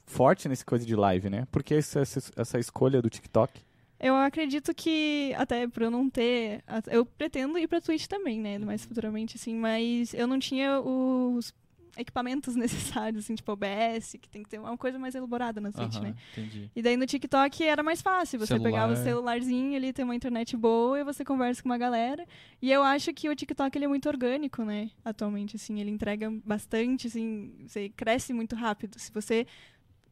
forte 0.09 0.49
nesse 0.49 0.65
coisa 0.65 0.85
de 0.85 0.95
live, 0.95 1.29
né? 1.29 1.47
Por 1.51 1.63
que 1.63 1.75
essa, 1.75 2.01
essa 2.01 2.59
escolha 2.59 3.01
do 3.01 3.09
TikTok? 3.09 3.61
Eu 3.99 4.15
acredito 4.15 4.73
que, 4.73 5.33
até 5.37 5.67
por 5.67 5.83
eu 5.83 5.91
não 5.91 6.09
ter. 6.09 6.63
Eu 6.87 7.05
pretendo 7.05 7.57
ir 7.59 7.67
pra 7.67 7.81
Twitch 7.81 8.07
também, 8.07 8.39
né? 8.39 8.57
Mais 8.57 8.83
futuramente, 8.85 9.35
assim, 9.35 9.55
mas 9.55 10.13
eu 10.13 10.25
não 10.25 10.39
tinha 10.39 10.79
os. 10.79 11.53
equipamentos 11.97 12.55
necessários, 12.57 13.25
assim, 13.25 13.35
tipo 13.35 13.51
OBS, 13.51 14.15
que 14.21 14.29
tem 14.29 14.41
que 14.41 14.49
ter 14.49 14.57
uma 14.57 14.77
coisa 14.77 14.97
mais 14.97 15.15
elaborada 15.15 15.59
na 15.59 15.69
Twitch, 15.69 15.97
Aham, 15.97 16.03
né? 16.05 16.15
Entendi. 16.31 16.71
E 16.73 16.81
daí 16.81 16.95
no 16.95 17.05
TikTok 17.05 17.61
era 17.61 17.83
mais 17.83 18.01
fácil. 18.01 18.39
Você 18.39 18.53
Celular. 18.53 18.69
pegava 18.71 18.93
o 18.93 18.95
celularzinho 18.95 19.75
ali, 19.75 19.91
tem 19.91 20.05
uma 20.05 20.15
internet 20.15 20.55
boa 20.55 20.97
e 20.97 21.03
você 21.03 21.25
conversa 21.25 21.61
com 21.61 21.67
uma 21.67 21.77
galera. 21.77 22.25
E 22.61 22.71
eu 22.71 22.81
acho 22.81 23.13
que 23.13 23.27
o 23.29 23.35
TikTok 23.35 23.77
ele 23.77 23.83
é 23.85 23.87
muito 23.89 24.07
orgânico, 24.07 24.63
né? 24.63 24.89
Atualmente, 25.03 25.57
assim, 25.57 25.79
ele 25.81 25.91
entrega 25.91 26.31
bastante, 26.45 27.07
assim, 27.07 27.53
você 27.67 27.89
cresce 27.89 28.31
muito 28.31 28.55
rápido. 28.55 28.97
Se 28.97 29.11
você 29.11 29.45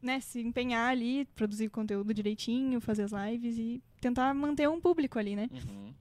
né, 0.02 0.20
se 0.20 0.40
empenhar 0.40 0.90
ali, 0.90 1.24
produzir 1.34 1.68
conteúdo 1.68 2.12
direitinho, 2.14 2.80
fazer 2.80 3.02
as 3.04 3.12
lives 3.12 3.58
e 3.58 3.82
tentar 4.00 4.32
manter 4.34 4.68
um 4.68 4.80
público 4.80 5.18
ali, 5.18 5.34
né? 5.36 5.48
Uhum. 5.52 5.92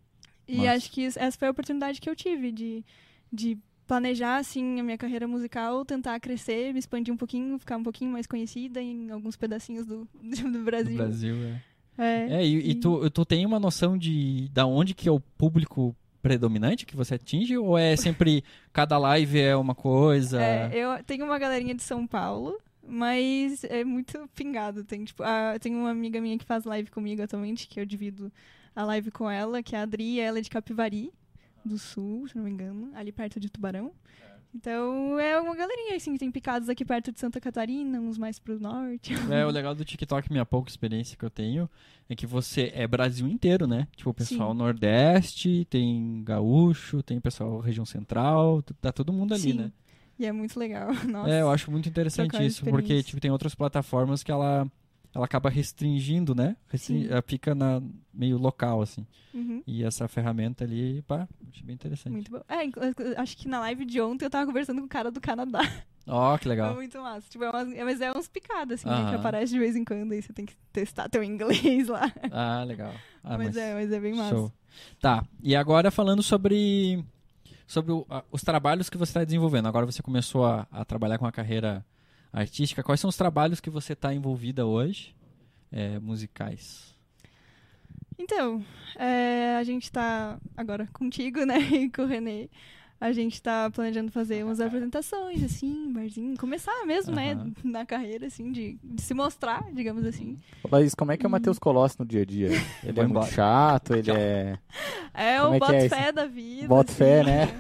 E 0.48 0.58
Massa. 0.58 0.72
acho 0.74 0.92
que 0.92 1.06
essa 1.06 1.32
foi 1.38 1.48
a 1.48 1.52
oportunidade 1.52 2.00
que 2.00 2.10
eu 2.10 2.16
tive 2.16 2.52
de, 2.52 2.86
de 3.34 3.58
planejar, 3.88 4.38
assim, 4.38 4.80
a 4.80 4.84
minha 4.84 4.98
carreira 4.98 5.28
musical, 5.28 5.84
tentar 5.84 6.20
crescer, 6.20 6.72
me 6.74 6.80
expandir 6.80 7.14
um 7.14 7.18
pouquinho, 7.18 7.58
ficar 7.58 7.78
um 7.78 7.84
pouquinho 7.84 8.12
mais 8.12 8.28
conhecida 8.28 8.82
em 8.82 9.10
alguns 9.12 9.36
pedacinhos 9.36 9.86
do, 9.86 10.08
do 10.22 10.52
Do 10.52 10.64
Brasil. 10.64 10.96
Brasil, 10.98 11.36
é. 11.36 11.62
É, 12.00 12.34
É, 12.42 12.46
e, 12.46 12.56
e 12.60 12.72
e- 12.72 12.76
tu, 12.76 13.10
tu 13.10 13.26
tem 13.26 13.46
uma 13.46 13.60
noção 13.60 13.98
de 13.98 14.50
da 14.54 14.66
onde 14.68 14.94
que 14.94 15.10
é 15.10 15.12
o 15.12 15.20
público 15.20 15.96
predominante 16.22 16.86
que 16.86 16.96
você 16.96 17.16
atinge? 17.16 17.58
Ou 17.58 17.78
é 17.78 17.96
sempre 17.96 18.44
cada 18.72 18.98
live 18.98 19.40
é 19.40 19.56
uma 19.56 19.74
coisa? 19.74 20.42
é, 20.42 20.70
eu 20.74 21.04
tenho 21.04 21.26
uma 21.26 21.40
galerinha 21.40 21.74
de 21.74 21.82
São 21.82 22.06
Paulo, 22.06 22.60
mas 22.88 23.64
é 23.66 23.84
muito 23.84 24.28
pingado. 24.34 24.84
Tem, 24.84 25.04
tipo, 25.04 25.22
a, 25.24 25.60
tem 25.60 25.76
uma 25.76 25.92
amiga 25.92 26.22
minha 26.22 26.38
que 26.38 26.46
faz 26.46 26.64
live 26.64 26.90
comigo 26.90 27.22
atualmente, 27.22 27.68
que 27.68 27.80
eu 27.80 27.86
divido 27.86 28.32
a 28.76 28.84
live 28.86 29.12
com 29.12 29.30
ela, 29.30 29.62
que 29.62 29.76
é 29.76 29.80
a 29.80 29.84
Adri, 29.84 30.20
ela 30.20 30.40
é 30.40 30.42
de 30.42 30.50
Capivari, 30.50 31.12
do 31.66 31.78
Sul, 31.78 32.28
se 32.28 32.38
não 32.38 32.44
me 32.44 32.52
engano, 32.52 32.92
ali 32.96 33.12
perto 33.12 33.40
de 33.40 33.50
Tubarão. 33.50 33.92
Então 34.56 35.20
é 35.20 35.40
uma 35.40 35.56
galerinha, 35.56 35.96
assim, 35.96 36.14
que 36.14 36.20
tem 36.20 36.32
picados 36.32 36.70
aqui 36.70 36.86
perto 36.86 37.12
de 37.12 37.20
Santa 37.20 37.40
Catarina, 37.40 38.00
uns 38.00 38.18
mais 38.18 38.40
pro 38.40 38.60
norte. 38.60 39.14
É, 39.32 39.46
o 39.46 39.50
legal 39.50 39.76
do 39.76 39.84
TikTok, 39.84 40.32
minha 40.32 40.46
pouca 40.46 40.70
experiência 40.70 41.18
que 41.18 41.26
eu 41.26 41.30
tenho, 41.30 41.70
é 42.10 42.16
que 42.16 42.26
você 42.26 42.72
é 42.74 42.88
Brasil 42.88 43.28
inteiro, 43.28 43.68
né? 43.68 43.88
Tipo, 43.96 44.12
o 44.12 44.14
pessoal 44.14 44.54
Sim. 44.54 44.58
Nordeste, 44.58 45.68
tem 45.70 46.24
gaúcho, 46.24 47.04
tem 47.04 47.20
pessoal 47.20 47.60
região 47.60 47.86
central, 47.86 48.64
tá 48.82 48.92
todo 48.92 49.12
mundo 49.12 49.34
ali, 49.34 49.52
Sim. 49.52 49.54
né? 49.54 49.72
E 50.20 50.26
é 50.26 50.32
muito 50.32 50.60
legal. 50.60 50.94
Nossa. 51.06 51.30
É, 51.32 51.42
eu 51.42 51.50
acho 51.52 51.70
muito 51.72 51.88
interessante 51.90 52.44
isso, 52.46 52.66
porque 52.66 53.04
tipo, 53.04 53.20
tem 53.22 53.30
outras 53.32 53.54
plataformas 53.56 54.24
que 54.24 54.32
ela, 54.32 54.68
ela 55.14 55.26
acaba 55.26 55.50
restringindo, 55.50 56.34
né? 56.34 56.56
Restrin- 56.68 57.04
Sim. 57.04 57.12
Ela 57.12 57.22
fica 57.22 57.54
na, 57.54 57.82
meio 58.14 58.38
local, 58.38 58.82
assim. 58.82 59.06
Uhum. 59.34 59.62
E 59.68 59.84
essa 59.84 60.08
ferramenta 60.08 60.64
ali, 60.64 61.02
pá, 61.04 61.28
achei 61.52 61.64
bem 61.64 61.76
interessante. 61.76 62.12
Muito 62.14 62.32
bom. 62.32 62.42
É, 62.50 63.22
acho 63.22 63.38
que 63.38 63.48
na 63.48 63.60
live 63.60 63.86
de 63.86 64.02
ontem 64.02 64.26
eu 64.26 64.30
tava 64.30 64.46
conversando 64.48 64.80
com 64.80 64.86
o 64.86 64.90
cara 64.90 65.12
do 65.12 65.22
Canadá. 65.22 65.62
Ó, 66.08 66.36
que 66.38 66.48
É 66.48 66.50
legal. 66.50 66.74
muito 66.74 66.98
massa. 67.00 67.30
Tipo, 67.30 67.44
é 67.44 67.50
umas- 67.52 67.74
é, 67.74 67.84
mas 67.84 68.02
é 68.02 68.12
uns 68.18 68.28
picados, 68.28 68.74
assim, 68.76 68.90
Aham. 68.90 69.10
que 69.10 69.16
aparece 69.16 69.54
de 69.54 69.60
vez 69.60 69.76
em 69.76 69.84
quando 69.86 70.14
e 70.14 70.22
você 70.22 70.34
tem 70.34 70.46
que 70.46 70.56
testar 70.74 71.08
teu 71.10 71.22
inglês 71.24 71.88
lá. 71.88 72.12
Ah, 72.32 72.64
legal. 72.64 72.94
Ah, 73.24 73.38
mas, 73.38 73.56
é, 73.56 73.74
mas 73.76 73.92
é 73.92 74.00
bem 74.00 74.16
massa. 74.16 74.34
Show. 74.36 74.52
Tá, 75.00 75.24
e 75.44 75.56
agora 75.56 75.92
falando 75.92 76.24
sobre, 76.24 77.04
sobre 77.68 77.92
o- 77.92 78.06
a- 78.10 78.24
os 78.32 78.42
trabalhos 78.42 78.90
que 78.90 78.98
você 78.98 79.12
está 79.12 79.24
desenvolvendo. 79.24 79.68
Agora 79.68 79.86
você 79.86 80.02
começou 80.02 80.46
a, 80.46 80.66
a 80.72 80.84
trabalhar 80.86 81.18
com 81.20 81.26
a 81.28 81.32
carreira 81.32 81.86
artística. 82.34 82.82
Quais 82.82 83.00
são 83.00 83.10
os 83.10 83.18
trabalhos 83.18 83.60
que 83.60 83.70
você 83.70 83.94
está 83.94 84.14
envolvida 84.14 84.66
hoje, 84.66 85.14
é, 85.72 86.00
musicais? 86.00 86.96
Então, 88.18 88.64
é, 88.96 89.58
a 89.58 89.64
gente 89.64 89.92
tá 89.92 90.40
agora 90.56 90.88
contigo, 90.94 91.46
né, 91.46 91.60
e 91.70 91.90
com 91.92 92.04
o 92.04 92.08
Renê. 92.08 92.50
A 93.00 93.12
gente 93.12 93.40
tá 93.42 93.70
planejando 93.70 94.12
fazer 94.12 94.44
umas 94.44 94.60
apresentações, 94.60 95.44
assim, 95.44 95.92
barzinho. 95.94 96.36
Começar 96.38 96.74
mesmo, 96.86 97.14
né, 97.14 97.38
na 97.64 97.86
carreira, 97.86 98.26
assim, 98.26 98.52
de, 98.52 98.78
de 98.84 99.02
se 99.02 99.14
mostrar, 99.14 99.64
digamos 99.72 100.04
assim. 100.04 100.36
Laís, 100.72 100.96
como 100.96 101.12
é 101.12 101.18
que 101.18 101.26
é 101.26 101.28
o 101.30 101.32
Matheus 101.32 101.60
Colossi 101.60 101.96
no 102.00 102.06
dia 102.06 102.24
a 102.24 102.26
dia? 102.26 102.50
Ele 102.84 103.00
é 103.00 103.06
muito 103.06 103.28
chato, 103.28 103.94
ele 103.94 104.10
é. 104.18 104.58
É 105.14 105.38
Como 105.40 105.52
o 105.52 105.56
é 105.56 105.60
boto 105.60 105.72
é 105.74 105.90
fé 105.90 106.12
da 106.12 106.26
vida. 106.26 106.68
Bota 106.68 106.92
assim. 106.92 106.98
fé, 107.00 107.24
né? 107.24 107.48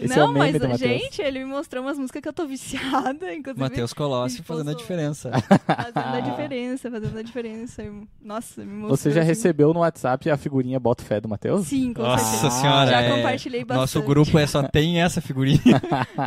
Esse 0.00 0.16
não, 0.16 0.26
é 0.26 0.28
o 0.28 0.32
meme 0.32 0.58
mas, 0.58 0.78
gente, 0.78 1.20
ele 1.22 1.40
me 1.40 1.44
mostrou 1.44 1.82
umas 1.82 1.98
músicas 1.98 2.22
que 2.22 2.28
eu 2.28 2.32
tô 2.32 2.46
viciada, 2.46 3.34
inclusive. 3.34 3.60
Matheus 3.60 3.92
Colossi 3.92 4.42
fazendo 4.42 4.70
a 4.70 4.74
diferença. 4.74 5.30
Fazendo 5.66 6.16
a 6.16 6.20
diferença, 6.20 6.90
fazendo 6.90 7.18
a 7.18 7.22
diferença. 7.22 7.82
Nossa, 8.22 8.60
me 8.64 8.72
mostrou. 8.72 8.96
Você 8.96 9.10
já 9.10 9.20
assim. 9.20 9.28
recebeu 9.28 9.72
no 9.74 9.80
WhatsApp 9.80 10.30
a 10.30 10.36
figurinha 10.36 10.78
Bota 10.80 11.02
Fé 11.04 11.20
do 11.20 11.28
Matheus? 11.28 11.66
Sim, 11.66 11.92
com 11.92 12.02
Nossa 12.02 12.24
certeza. 12.24 12.50
senhora, 12.60 12.90
Já 12.90 13.00
é- 13.02 13.16
compartilhei 13.16 13.64
bastante. 13.64 13.79
Nosso 13.80 14.02
grupo 14.02 14.38
é 14.38 14.46
só 14.46 14.62
tem 14.62 15.00
essa 15.00 15.20
figurinha. 15.20 15.60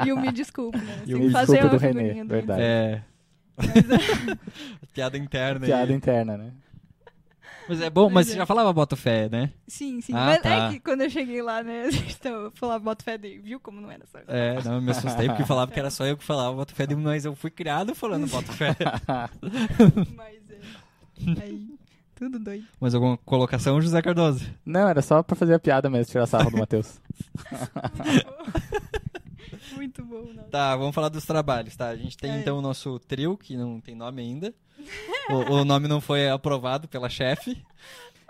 E 0.05 0.11
o 0.11 0.19
Me 0.19 0.31
Desculpe, 0.31 0.77
né? 0.77 1.03
E 1.05 1.15
o 1.15 1.19
Me 1.19 1.29
Desculpe 1.33 1.61
uma 1.61 1.69
do 1.69 1.77
Renê, 1.77 1.99
figurinha 1.99 2.25
do 2.25 2.29
verdade. 2.29 2.61
É. 2.61 3.03
Mas, 3.55 3.69
é, 3.69 4.37
Piada 4.93 5.17
interna. 5.17 5.65
Piada 5.65 5.91
aí. 5.91 5.95
interna, 5.95 6.37
né? 6.37 6.51
Mas 7.67 7.81
é 7.81 7.89
bom, 7.89 8.09
mas 8.09 8.27
você 8.27 8.33
é. 8.33 8.37
já 8.37 8.45
falava 8.45 8.73
Bota 8.73 8.95
Fé, 8.95 9.29
né? 9.29 9.51
sim, 9.67 10.01
sim. 10.01 10.13
Ah, 10.13 10.25
Mas 10.25 10.41
tá. 10.41 10.49
é 10.49 10.69
que 10.71 10.79
quando 10.81 11.01
eu 11.01 11.09
cheguei 11.09 11.41
lá, 11.41 11.63
né? 11.63 11.87
Então, 12.19 12.33
eu 12.33 12.51
falava 12.51 12.83
bota 12.83 13.03
fé 13.03 13.17
dele, 13.17 13.39
viu 13.39 13.59
como 13.59 13.79
não 13.79 13.89
era 13.89 14.05
só. 14.05 14.19
É, 14.27 14.61
não, 14.63 14.75
eu 14.75 14.81
me 14.81 14.91
assustei 14.91 15.27
porque 15.27 15.45
falava 15.45 15.71
que 15.71 15.79
era 15.79 15.89
só 15.89 16.05
eu 16.05 16.17
que 16.17 16.23
falava 16.23 16.55
Bota 16.55 16.73
Fé, 16.73 16.85
mas 16.95 17.25
eu 17.25 17.35
fui 17.35 17.49
criado 17.49 17.95
falando 17.95 18.27
Bota 18.27 18.51
Fé. 18.51 18.75
Mas 20.15 20.41
é. 20.49 21.41
Aí, 21.41 21.77
tudo 22.15 22.39
doido. 22.39 22.65
Mais 22.79 22.93
alguma 22.95 23.17
colocação, 23.17 23.81
José 23.81 24.01
Cardoso? 24.01 24.45
Não, 24.65 24.87
era 24.87 25.01
só 25.01 25.21
pra 25.23 25.35
fazer 25.35 25.53
a 25.53 25.59
piada 25.59 25.89
mesmo, 25.89 26.11
tirar 26.11 26.25
sarro 26.27 26.51
do 26.51 26.57
Matheus. 26.57 26.99
Muito 29.75 30.03
bom, 30.05 30.31
nossa. 30.33 30.47
Tá, 30.49 30.75
vamos 30.75 30.93
falar 30.95 31.09
dos 31.09 31.25
trabalhos, 31.25 31.75
tá? 31.75 31.89
A 31.89 31.95
gente 31.95 32.17
tem 32.17 32.31
É. 32.31 32.39
então 32.39 32.57
o 32.57 32.61
nosso 32.61 32.99
trio, 32.99 33.37
que 33.37 33.55
não 33.57 33.79
tem 33.79 33.95
nome 33.95 34.21
ainda. 34.21 34.53
o, 35.29 35.33
o 35.61 35.65
nome 35.65 35.87
não 35.87 36.01
foi 36.01 36.29
aprovado 36.29 36.87
pela 36.87 37.09
chefe. 37.09 37.61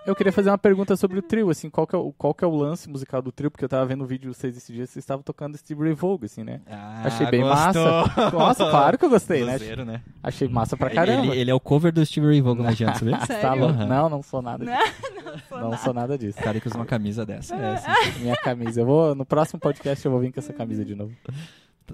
Eu 0.05 0.13
queria 0.13 0.33
fazer 0.33 0.49
uma 0.49 0.57
pergunta 0.57 0.97
sobre 0.97 1.17
o 1.17 1.21
trio, 1.21 1.49
assim, 1.49 1.69
qual 1.69 1.87
que 1.87 1.95
é 1.95 1.97
o, 1.97 2.11
qual 2.11 2.33
que 2.33 2.43
é 2.43 2.47
o 2.47 2.53
lance 2.53 2.89
musical 2.89 3.21
do 3.21 3.31
trio, 3.31 3.49
porque 3.49 3.63
eu 3.63 3.69
tava 3.69 3.85
vendo 3.85 4.03
um 4.03 4.07
vídeo 4.07 4.29
de 4.29 4.37
vocês 4.37 4.57
esses 4.57 4.75
dias, 4.75 4.89
vocês 4.89 5.01
estavam 5.01 5.23
tocando 5.23 5.57
Steve 5.57 5.81
Ray 5.81 5.93
Vaughan, 5.93 6.25
assim, 6.25 6.43
né? 6.43 6.59
Ah, 6.69 7.03
Achei 7.05 7.25
bem 7.31 7.41
gostou. 7.41 7.55
massa. 7.85 8.31
Nossa, 8.33 8.69
claro 8.69 8.97
que 8.97 9.05
eu 9.05 9.09
gostei, 9.09 9.45
né? 9.45 9.57
Né? 9.85 10.01
Achei 10.21 10.49
massa 10.49 10.75
pra 10.75 10.89
caramba. 10.89 11.27
Ele, 11.27 11.39
ele 11.39 11.51
é 11.51 11.53
o 11.53 11.59
cover 11.59 11.93
do 11.93 12.05
Steve 12.05 12.27
Ray 12.27 12.41
Vaughan, 12.41 12.63
não 12.63 12.69
adianta? 12.69 12.99
Sério? 13.25 13.41
Tá 13.41 13.53
louco? 13.53 13.75
Aham. 13.75 13.85
Não, 13.85 14.09
não 14.09 14.21
sou 14.21 14.41
nada 14.41 14.65
disso. 14.65 14.77
Não, 14.77 15.31
não 15.31 15.39
sou 15.39 15.57
Não 15.61 15.69
nada. 15.69 15.77
sou 15.83 15.93
nada 15.93 16.17
disso. 16.17 16.37
cara 16.37 16.59
que 16.59 16.67
usa 16.67 16.75
uma 16.77 16.85
camisa 16.85 17.25
dessa. 17.25 17.55
É, 17.55 17.73
assim. 17.75 18.19
Minha 18.23 18.35
camisa. 18.35 18.81
Eu 18.81 18.85
vou, 18.85 19.15
no 19.15 19.25
próximo 19.25 19.57
podcast 19.57 20.05
eu 20.05 20.11
vou 20.11 20.19
vir 20.19 20.33
com 20.33 20.39
essa 20.41 20.51
camisa 20.51 20.83
de 20.83 20.95
novo. 20.95 21.13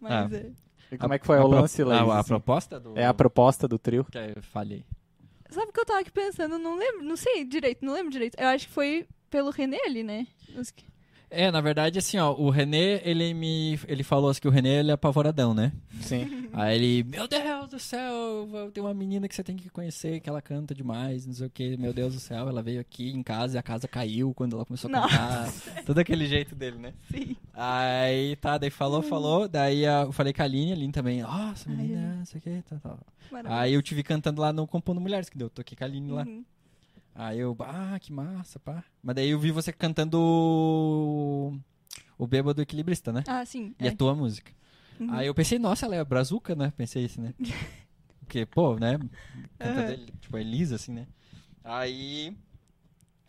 Mas 0.02 0.12
Ah. 0.12 0.36
é. 0.36 0.50
E 0.92 0.98
como 0.98 1.14
é 1.14 1.20
que 1.20 1.28
foi 1.28 1.38
A 1.38 1.44
o 1.46 1.48
lance, 1.48 1.84
Laís? 1.84 2.02
a, 2.10 2.14
a 2.16 2.20
assim? 2.22 2.28
proposta 2.30 2.80
do... 2.80 2.98
É 2.98 3.06
a 3.06 3.14
proposta 3.14 3.68
do 3.68 3.78
trio. 3.78 4.04
Que 4.06 4.18
eu 4.18 4.42
falhei. 4.42 4.84
Sabe 5.50 5.70
o 5.70 5.74
que 5.74 5.80
eu 5.80 5.86
tava 5.86 6.00
aqui 6.00 6.12
pensando? 6.12 6.60
Não 6.60 6.76
lembro, 6.76 7.04
não 7.04 7.16
sei 7.16 7.44
direito, 7.44 7.84
não 7.84 7.94
lembro 7.94 8.12
direito. 8.12 8.36
Eu 8.40 8.48
acho 8.48 8.68
que 8.68 8.74
foi 8.74 9.08
pelo 9.30 9.50
René 9.50 9.80
ali, 9.86 10.04
né? 10.04 10.28
É, 11.32 11.52
na 11.52 11.62
verdade, 11.62 12.00
assim, 12.00 12.18
ó, 12.18 12.34
o 12.34 12.50
René, 12.50 13.02
ele 13.04 13.34
me... 13.34 13.80
Ele 13.88 14.04
falou 14.04 14.30
assim 14.30 14.42
que 14.42 14.48
o 14.48 14.52
René, 14.52 14.80
ele 14.80 14.90
é 14.90 14.94
apavoradão, 14.94 15.54
né? 15.54 15.72
Sim. 16.02 16.50
Aí 16.54 16.76
ele, 16.76 17.04
meu 17.04 17.28
Deus 17.28 17.70
do 17.70 17.80
céu, 17.80 18.72
tem 18.74 18.84
uma 18.84 18.94
menina 18.94 19.28
que 19.28 19.36
você 19.36 19.44
tem 19.44 19.56
que 19.56 19.70
conhecer, 19.70 20.20
que 20.20 20.30
ela 20.30 20.42
canta 20.42 20.74
demais, 20.74 21.26
não 21.26 21.34
sei 21.34 21.48
o 21.48 21.50
que, 21.50 21.78
meu 21.78 21.94
Deus 21.94 22.16
do 22.16 22.20
céu, 22.20 22.50
ela 22.50 22.64
veio 22.64 22.82
aqui 22.82 23.12
em 23.12 23.22
casa 23.22 23.58
e 23.58 23.60
a 23.60 23.64
casa 23.64 23.88
caiu 23.88 24.34
quando 24.34 24.56
ela 24.56 24.66
começou 24.66 24.90
a 24.90 25.02
Nossa. 25.02 25.18
cantar. 25.72 25.84
Todo 25.86 26.00
aquele 26.00 26.26
jeito 26.26 26.56
dele, 26.56 26.78
né? 26.78 26.94
Sim. 27.12 27.36
Aí 27.54 28.36
tá, 28.38 28.58
daí 28.58 28.70
falou, 28.70 29.02
falou, 29.02 29.48
daí 29.48 29.84
eu 29.84 30.12
falei 30.12 30.34
com 30.34 30.42
a 30.42 30.46
Aline, 30.46 30.72
a 30.72 30.76
Aline 30.76 30.92
também, 30.92 31.22
nossa, 31.22 31.70
menina, 31.70 32.16
não 32.18 32.26
sei 32.26 32.40
o 32.40 32.42
que, 32.42 32.64
tal, 32.68 32.80
tal. 32.80 33.00
Maravilhoso. 33.32 33.62
Aí 33.62 33.74
eu 33.74 33.82
te 33.82 33.94
vi 33.94 34.02
cantando 34.02 34.42
lá 34.42 34.52
no 34.52 34.66
Compondo 34.66 35.00
Mulheres, 35.00 35.30
que 35.30 35.38
deu, 35.38 35.46
eu 35.46 35.52
toquei 35.52 35.78
com 35.78 35.84
a 35.84 35.88
Aline 35.88 36.12
lá. 36.12 36.26
Uhum. 37.16 37.22
Aí 37.26 37.40
eu, 37.40 37.56
ah, 37.60 37.98
que 38.00 38.12
massa, 38.14 38.60
pá. 38.60 38.84
Mas 39.04 39.16
daí 39.16 39.30
eu 39.30 39.40
vi 39.40 39.52
você 39.52 39.72
cantando 39.74 40.18
o, 42.18 42.28
Bêbado 42.28 42.62
Equilibrista, 42.62 43.12
né? 43.12 43.24
Ah, 43.28 43.46
sim. 43.46 43.74
E 43.80 43.86
é. 43.88 43.90
a 43.90 43.96
tua 43.96 44.16
música. 44.16 44.52
Uhum. 45.00 45.12
Aí 45.14 45.28
eu 45.28 45.34
pensei, 45.34 45.58
nossa, 45.60 45.86
ela 45.86 45.96
é 45.96 46.04
brazuca, 46.04 46.56
né? 46.56 46.72
Pensei 46.76 47.06
isso, 47.06 47.22
né? 47.22 47.34
Porque, 48.20 48.46
pô, 48.46 48.76
né? 48.78 48.98
Dele, 49.58 50.14
tipo, 50.22 50.38
é 50.38 50.44
lisa, 50.44 50.76
assim, 50.76 50.94
né? 50.94 51.08
Aí. 51.64 52.36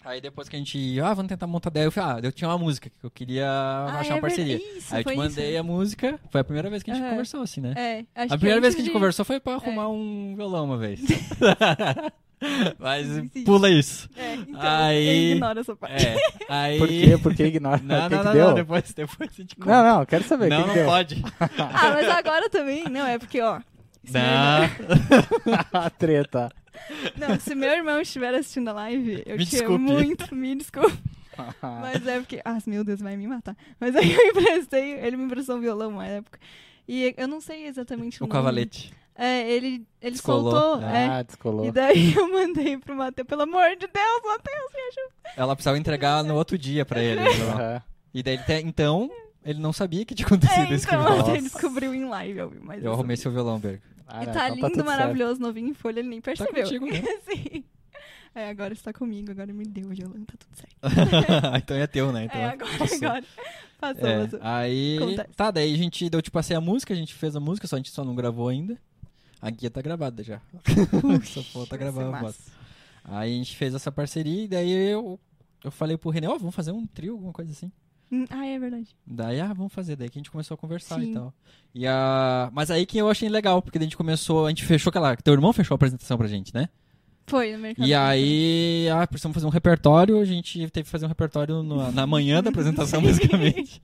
Aí 0.04 0.20
depois 0.20 0.49
que 0.49 0.56
a 0.56 0.58
gente. 0.58 0.99
Ah, 1.00 1.12
vamos 1.12 1.28
tentar 1.28 1.46
montar 1.46 1.70
daí. 1.70 1.84
Eu 1.84 1.92
falei, 1.92 2.16
ah, 2.16 2.26
eu 2.26 2.32
tinha 2.32 2.49
uma 2.49 2.58
música 2.58 2.88
que 2.90 3.04
eu 3.04 3.10
queria 3.10 3.49
Ah, 3.50 4.00
achar 4.00 4.12
é 4.12 4.14
uma 4.16 4.20
parceria. 4.20 4.56
Isso, 4.56 4.94
Aí 4.94 5.02
eu 5.02 5.04
te 5.12 5.16
mandei 5.16 5.50
isso. 5.50 5.60
a 5.60 5.62
música. 5.62 6.20
Foi 6.30 6.40
a 6.40 6.44
primeira 6.44 6.70
vez 6.70 6.82
que 6.82 6.90
a 6.90 6.94
gente 6.94 7.02
Aham. 7.02 7.10
conversou, 7.12 7.42
assim, 7.42 7.60
né? 7.60 7.75
É, 7.76 7.99
a 8.14 8.37
primeira 8.37 8.60
vez 8.60 8.75
antes 8.75 8.76
que 8.76 8.80
a 8.82 8.84
gente 8.84 8.92
de- 8.92 8.92
conversou 8.92 9.25
foi 9.25 9.38
pra 9.40 9.54
arrumar 9.54 9.88
um 9.88 10.34
violão 10.37 10.64
uma 10.66 10.78
vez. 10.78 11.00
Mas 12.78 13.06
Sim, 13.06 13.30
sim. 13.32 13.44
pula 13.44 13.68
isso. 13.70 14.09
É, 14.16 14.35
então, 14.35 14.61
Aí- 14.61 15.30
eu 15.30 15.37
ignoro 15.37 15.61
essa 15.61 15.76
parte. 15.76 16.06
É. 16.06 16.16
Aí. 16.49 16.78
Por 16.78 16.88
quê? 16.88 17.18
Por 17.23 17.35
que 17.35 17.42
ignora? 17.44 17.80
Não, 17.85 18.09
que 18.09 18.14
não, 18.14 18.18
que 18.20 18.25
não, 18.26 18.32
deu? 18.32 18.47
não, 18.49 18.54
depois, 18.54 18.92
depois 18.94 19.30
a 19.30 19.32
gente 19.35 19.56
conta. 19.56 19.70
Não, 19.70 19.99
não, 19.99 20.06
quero 20.06 20.25
saber. 20.25 20.49
não, 20.49 20.56
que, 20.62 20.66
não 20.66 20.73
que 20.75 20.78
deu? 20.80 20.87
pode. 20.88 21.23
Ah, 21.59 21.90
mas 21.92 22.09
agora 22.09 22.49
também. 22.49 22.85
Não, 22.88 23.06
é 23.06 23.18
porque, 23.18 23.40
ó. 23.40 23.61
Não. 24.11 24.20
irmão- 24.64 25.66
A 25.73 25.90
treta. 25.90 26.49
Não, 27.16 27.38
se 27.38 27.54
meu 27.54 27.70
irmão 27.70 28.00
estiver 28.00 28.35
assistindo 28.35 28.68
a 28.68 28.73
live, 28.73 29.23
eu 29.26 29.37
Me 29.37 29.44
te 29.44 29.56
amo 29.62 29.76
desculpe. 29.78 29.85
muito, 29.85 30.35
me 30.35 30.54
desculpe. 30.56 30.99
Mas 31.62 32.06
é 32.06 32.18
porque. 32.18 32.40
Ah, 32.44 32.59
meu 32.66 32.82
Deus, 32.85 33.00
vai 33.00 33.16
me 33.16 33.26
matar. 33.26 33.56
Mas 33.78 33.94
aí 33.97 34.12
eu 34.12 34.26
emprestei, 34.30 34.92
ele 34.94 35.16
me 35.16 35.25
emprestou 35.25 35.56
um 35.56 35.61
violão 35.61 35.90
uma 35.90 36.06
época. 36.06 36.38
E 36.88 37.14
eu 37.16 37.28
não 37.28 37.40
sei 37.40 37.66
exatamente 37.66 38.20
o, 38.23 38.25
o 38.25 38.28
nome. 38.28 38.32
cavalete. 38.38 38.92
É, 39.14 39.50
ele, 39.50 39.85
ele 40.00 40.12
Descolou. 40.12 40.50
soltou. 40.50 40.83
é. 40.88 41.07
Ah, 41.07 41.23
descolou. 41.23 41.67
E 41.67 41.71
daí 41.71 42.14
eu 42.17 42.31
mandei 42.33 42.79
pro 42.79 42.95
Matheus, 42.97 43.26
pelo 43.29 43.43
amor 43.43 43.71
de 43.76 43.87
Deus, 43.87 44.23
Matheus, 44.25 44.73
me 44.75 44.81
ajuda. 44.83 45.14
Ela 45.37 45.55
precisava 45.55 45.79
entregar 45.79 46.25
no 46.25 46.35
outro 46.37 46.57
dia 46.57 46.85
pra 46.87 47.02
ele. 47.02 47.21
né? 47.23 47.29
Aham. 47.52 47.83
E 48.14 48.23
daí, 48.23 48.35
ele 48.35 48.43
te- 48.45 48.67
então, 48.67 49.11
ele 49.45 49.61
não 49.61 49.73
sabia 49.73 50.05
que 50.05 50.14
tinha 50.14 50.26
acontecido 50.26 50.73
É, 50.73 50.75
isso 50.75 50.87
então, 50.87 51.05
com 51.05 51.12
ele. 51.12 51.19
Nossa. 51.19 51.43
descobriu 51.43 51.95
em 51.95 52.05
live, 52.07 52.38
eu 52.38 52.50
vi, 52.50 52.59
mas 52.61 52.83
Eu 52.83 52.93
arrumei 52.93 53.17
seu 53.17 53.31
violão, 53.31 53.59
Berg. 53.59 53.81
Ah, 54.09 54.23
E 54.23 54.26
tá 54.26 54.33
então 54.33 54.55
lindo, 54.57 54.61
tudo 54.69 54.75
certo. 54.76 54.87
maravilhoso, 54.87 55.40
novinho 55.40 55.69
em 55.69 55.75
folha, 55.75 56.00
ele 56.00 56.09
nem 56.09 56.21
Tá 56.21 56.33
percebeu. 56.33 56.64
contigo, 56.64 56.87
né? 56.87 57.02
Sim. 57.29 57.64
É, 58.35 58.49
agora 58.49 58.73
está 58.73 58.93
comigo, 58.93 59.31
agora 59.33 59.52
me 59.52 59.64
deu 59.64 59.87
o 59.87 59.88
violão, 59.95 60.25
tá 60.25 60.35
tudo 60.38 60.57
certo. 60.57 61.57
então 61.59 61.76
é 61.76 61.87
teu, 61.88 62.11
né? 62.12 62.25
Então 62.25 62.40
é, 62.40 62.45
agora, 62.47 62.79
passou. 62.79 62.97
agora. 63.09 63.25
Passou, 63.81 64.09
É, 64.09 64.23
passou. 64.25 64.38
aí. 64.43 64.97
Acontece. 64.99 65.29
Tá, 65.37 65.50
daí 65.50 65.75
a 65.75 65.76
gente 65.76 66.09
deu, 66.11 66.23
tipo, 66.23 66.35
passei 66.35 66.57
a 66.57 66.61
música, 66.61 66.93
a 66.95 66.97
gente 66.97 67.12
fez 67.14 67.35
a 67.37 67.40
música, 67.40 67.67
só 67.67 67.76
a 67.76 67.79
gente 67.79 67.90
só 67.90 68.05
não 68.05 68.14
gravou 68.14 68.49
ainda. 68.49 68.79
A 69.40 69.50
guia 69.50 69.70
tá 69.70 69.80
gravada 69.80 70.23
já. 70.23 70.40
só 71.25 71.42
falta 71.42 71.76
gravar 71.76 72.14
a 72.14 72.20
voz. 72.20 72.38
Aí 73.04 73.35
a 73.35 73.37
gente 73.37 73.56
fez 73.56 73.75
essa 73.75 73.90
parceria 73.90 74.44
e 74.44 74.49
daí 74.49 74.70
eu, 74.70 75.18
eu 75.64 75.70
falei 75.70 75.97
pro 75.97 76.11
René, 76.11 76.28
ó, 76.28 76.37
vamos 76.37 76.54
fazer 76.54 76.73
um 76.73 76.87
trio, 76.87 77.12
alguma 77.14 77.32
coisa 77.32 77.50
assim. 77.50 77.73
Hum, 78.12 78.25
Ah, 78.28 78.44
é 78.44 78.59
verdade. 78.59 78.97
Daí, 79.06 79.40
ah, 79.40 79.52
vamos 79.52 79.73
fazer. 79.73 79.97
Daí 79.97 80.09
que 80.09 80.18
a 80.18 80.20
gente 80.20 80.30
começou 80.30 80.56
a 80.56 80.59
conversar 80.59 81.00
Sim. 81.00 81.11
e 81.11 81.14
tal. 81.14 81.32
E. 81.75 81.85
Mas 82.52 82.70
aí 82.70 82.85
que 82.85 82.99
eu 82.99 83.09
achei 83.09 83.28
legal, 83.28 83.62
porque 83.62 83.78
a 83.78 83.82
gente 83.82 83.97
começou, 83.97 84.47
a 84.47 84.49
gente 84.49 84.64
fechou 84.64 84.90
aquela. 84.90 85.16
Teu 85.16 85.32
irmão 85.32 85.52
fechou 85.52 85.75
a 85.75 85.76
apresentação 85.76 86.18
pra 86.18 86.26
gente, 86.26 86.52
né? 86.52 86.68
Foi 87.30 87.52
no 87.52 87.58
mercado. 87.58 87.87
E 87.87 87.94
aí, 87.94 88.88
ah, 88.92 89.06
precisamos 89.06 89.34
fazer 89.34 89.46
um 89.46 89.50
repertório, 89.50 90.18
a 90.20 90.25
gente 90.25 90.58
teve 90.70 90.84
que 90.84 90.90
fazer 90.90 91.06
um 91.06 91.08
repertório 91.08 91.62
no- 91.62 91.90
na 91.92 92.06
manhã 92.06 92.42
da 92.42 92.50
apresentação, 92.50 93.00
basicamente. 93.02 93.80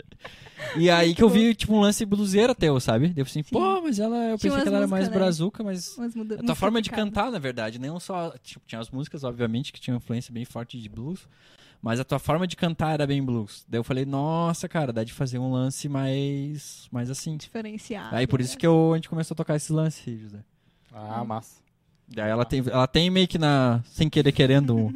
E 0.77 0.91
aí 0.91 1.15
que 1.15 1.23
eu 1.23 1.29
vi, 1.29 1.55
tipo, 1.55 1.75
um 1.75 1.81
lance 1.81 2.05
bluseiro 2.05 2.55
teu, 2.55 2.79
sabe? 2.81 3.09
Daí 3.09 3.21
eu 3.23 3.27
falei 3.27 3.41
assim, 3.41 3.43
Sim. 3.43 3.53
pô, 3.53 3.81
mas 3.83 3.99
ela, 3.99 4.17
eu 4.17 4.39
Tinha 4.39 4.51
pensei 4.51 4.63
que 4.63 4.69
ela 4.69 4.79
era 4.79 4.87
mais 4.87 5.09
né? 5.09 5.15
brazuca, 5.15 5.63
mas 5.63 5.97
a 6.39 6.43
tua 6.43 6.55
forma 6.55 6.83
de 6.83 6.91
cantar, 6.91 7.31
na 7.31 7.39
verdade, 7.39 7.79
não 7.79 8.01
só, 8.01 8.35
tipo, 8.43 8.65
tinha 8.67 8.81
as 8.81 8.91
músicas, 8.91 9.23
obviamente, 9.23 9.73
que 9.73 9.81
tinham 9.81 9.97
influência 9.99 10.33
bem 10.33 10.45
forte 10.45 10.79
de 10.81 10.89
blues, 10.89 11.29
mas 11.81 12.01
a 12.01 12.05
tua 12.05 12.19
forma 12.19 12.47
de 12.47 12.57
cantar 12.57 12.95
era 12.95 13.07
bem 13.07 13.23
blues. 13.23 13.65
Daí 13.69 13.79
eu 13.79 13.85
falei, 13.85 14.05
nossa, 14.05 14.67
cara, 14.69 14.93
dá 14.93 15.05
de 15.05 15.13
fazer 15.13 15.39
um 15.39 15.53
lance 15.53 15.89
mais, 15.89 16.89
mais 16.91 17.11
assim. 17.11 17.37
Diferenciado. 17.37 18.17
Aí 18.17 18.27
por 18.27 18.41
isso 18.41 18.57
que 18.59 18.67
eu, 18.67 18.93
a 18.93 18.97
gente 18.97 19.09
começou 19.09 19.35
a 19.35 19.37
tocar 19.37 19.57
esse 19.57 19.73
lance, 19.73 20.17
José. 20.19 20.39
Ah, 20.93 21.23
massa. 21.25 21.61
Daí 22.09 22.31
ela 22.31 22.45
tem, 22.45 22.63
ela 22.71 22.87
tem 22.87 23.11
meio 23.11 23.27
que 23.29 23.39
na, 23.39 23.81
sem 23.87 24.09
querer 24.09 24.33
querendo, 24.33 24.77
um, 24.77 24.93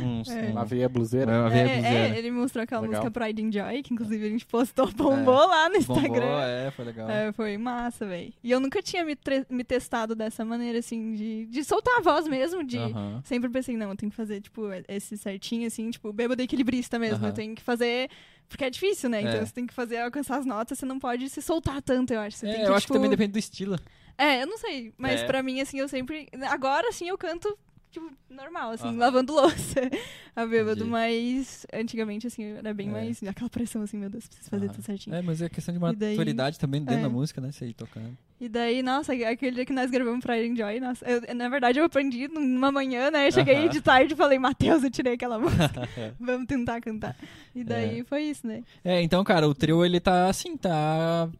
uns- 0.00 0.28
É. 0.34 0.42
um- 0.48 0.50
Uma 0.52 0.64
veia 0.64 0.88
bluseira. 0.88 1.30
uma 1.42 1.50
veia 1.50 1.62
É, 1.62 1.74
bluseira. 1.80 2.14
é, 2.14 2.18
ele 2.18 2.30
mostrou 2.30 2.62
aquela 2.64 2.80
Legal. 2.82 3.02
música 3.02 3.20
Pride 3.20 3.42
and 3.44 3.52
Joy, 3.52 3.82
que 3.82 3.94
inclusive 3.94 4.26
a 4.26 4.28
gente 4.30 4.44
postou, 4.46 4.90
bombou 4.92 5.46
lá 5.46 5.68
no 5.68 5.76
Instagram. 5.76 6.10
Bombou, 6.10 6.40
é, 6.40 6.70
foi 6.72 6.84
legal. 6.84 7.08
É, 7.10 7.32
foi 7.32 7.56
massa, 7.56 8.04
velho. 8.06 8.32
E 8.42 8.50
eu 8.50 8.58
nunca 8.58 8.82
tinha 8.82 9.04
me, 9.04 9.16
me 9.48 9.62
testado 9.64 10.14
dessa 10.14 10.44
maneira, 10.44 10.78
assim, 10.80 11.14
de, 11.14 11.46
de 11.46 11.62
soltar 11.64 11.98
a 11.98 12.00
voz 12.00 12.26
mesmo, 12.26 12.64
de... 12.64 12.78
Aham. 12.78 13.20
Sempre 13.24 13.48
pensei, 13.50 13.76
não, 13.76 13.90
eu 13.90 13.96
tenho 13.96 14.10
que 14.10 14.16
fazer, 14.16 14.40
tipo, 14.40 14.62
esse 14.88 15.16
certinho, 15.16 15.66
assim, 15.66 15.88
tipo, 15.90 16.12
bêbado 16.12 16.42
equilibrista 16.42 16.98
mesmo. 16.98 17.18
Aham. 17.18 17.28
Eu 17.28 17.32
tenho 17.32 17.54
que 17.54 17.62
fazer... 17.62 18.08
Porque 18.48 18.64
é 18.64 18.70
difícil, 18.70 19.08
né? 19.08 19.20
Então 19.22 19.34
É. 19.34 19.46
você 19.46 19.52
tem 19.52 19.66
que 19.66 19.72
fazer, 19.72 19.96
alcançar 19.98 20.36
as 20.38 20.44
notas, 20.44 20.78
você 20.78 20.84
não 20.84 20.98
pode 20.98 21.28
se 21.30 21.40
soltar 21.40 21.80
tanto, 21.80 22.12
eu 22.12 22.20
acho. 22.20 22.36
Você 22.36 22.46
É, 22.48 22.52
tem 22.52 22.60
eu 22.62 22.66
que, 22.68 22.72
acho 22.74 22.80
tipo... 22.82 22.92
que 22.92 22.98
também 22.98 23.10
depende 23.10 23.32
do 23.32 23.38
estilo. 23.38 23.78
É, 24.16 24.42
eu 24.42 24.46
não 24.46 24.58
sei. 24.58 24.92
Mas 24.96 25.20
É. 25.20 25.24
pra 25.26 25.42
mim, 25.42 25.60
assim, 25.60 25.78
eu 25.78 25.88
sempre... 25.88 26.28
Agora, 26.48 26.88
assim, 26.88 27.08
eu 27.08 27.18
canto, 27.18 27.56
tipo, 27.90 28.10
normal, 28.30 28.70
assim, 28.70 28.88
Aham. 28.88 28.98
lavando 28.98 29.32
louça. 29.32 29.80
A 30.36 30.44
bêbado, 30.46 30.80
Entendi. 30.80 30.90
mas 30.90 31.64
antigamente, 31.72 32.26
assim, 32.26 32.42
era 32.56 32.74
bem 32.74 32.88
É. 32.88 32.90
mais... 32.90 33.22
Aquela 33.22 33.48
pressão, 33.48 33.82
assim, 33.82 33.96
meu 33.96 34.10
Deus, 34.10 34.26
preciso 34.26 34.50
fazer 34.50 34.66
Aham. 34.66 34.74
tudo 34.74 34.84
certinho. 34.84 35.14
É, 35.14 35.22
mas 35.22 35.40
é 35.40 35.48
questão 35.48 35.72
de 35.72 35.78
E 35.78 35.96
daí- 35.96 36.16
maturidade 36.16 36.58
também 36.58 36.80
dentro 36.82 36.98
é. 37.00 37.02
da 37.02 37.08
música, 37.08 37.40
né? 37.40 37.52
Você 37.52 37.66
ir 37.66 37.74
tocando. 37.74 38.16
E 38.40 38.48
daí, 38.48 38.82
nossa, 38.82 39.12
aquele 39.12 39.52
dia 39.52 39.64
que 39.64 39.72
nós 39.72 39.90
gravamos 39.92 40.20
pra 40.24 40.36
Enjoy, 40.44 40.80
nossa, 40.80 41.06
eu- 41.08 41.34
na 41.36 41.48
verdade 41.48 41.78
eu 41.78 41.84
aprendi 41.84 42.26
numa 42.26 42.72
manhã, 42.72 43.10
né? 43.12 43.28
Eu 43.28 43.32
cheguei 43.32 43.68
de 43.68 43.80
tarde 43.80 44.12
e 44.14 44.16
falei, 44.16 44.38
Matheus, 44.40 44.82
eu 44.82 44.90
tirei 44.90 45.14
aquela 45.14 45.38
música, 45.38 45.88
vamos 46.18 46.46
tentar 46.46 46.80
cantar. 46.80 47.16
E 47.54 47.62
daí 47.62 48.02
foi 48.02 48.24
isso, 48.24 48.44
né? 48.44 48.64
É, 48.84 49.00
então, 49.02 49.22
cara, 49.22 49.48
o 49.48 49.54
trio 49.54 49.84
ele 49.84 50.00
tá 50.00 50.28
assim, 50.28 50.56
tá. 50.56 51.30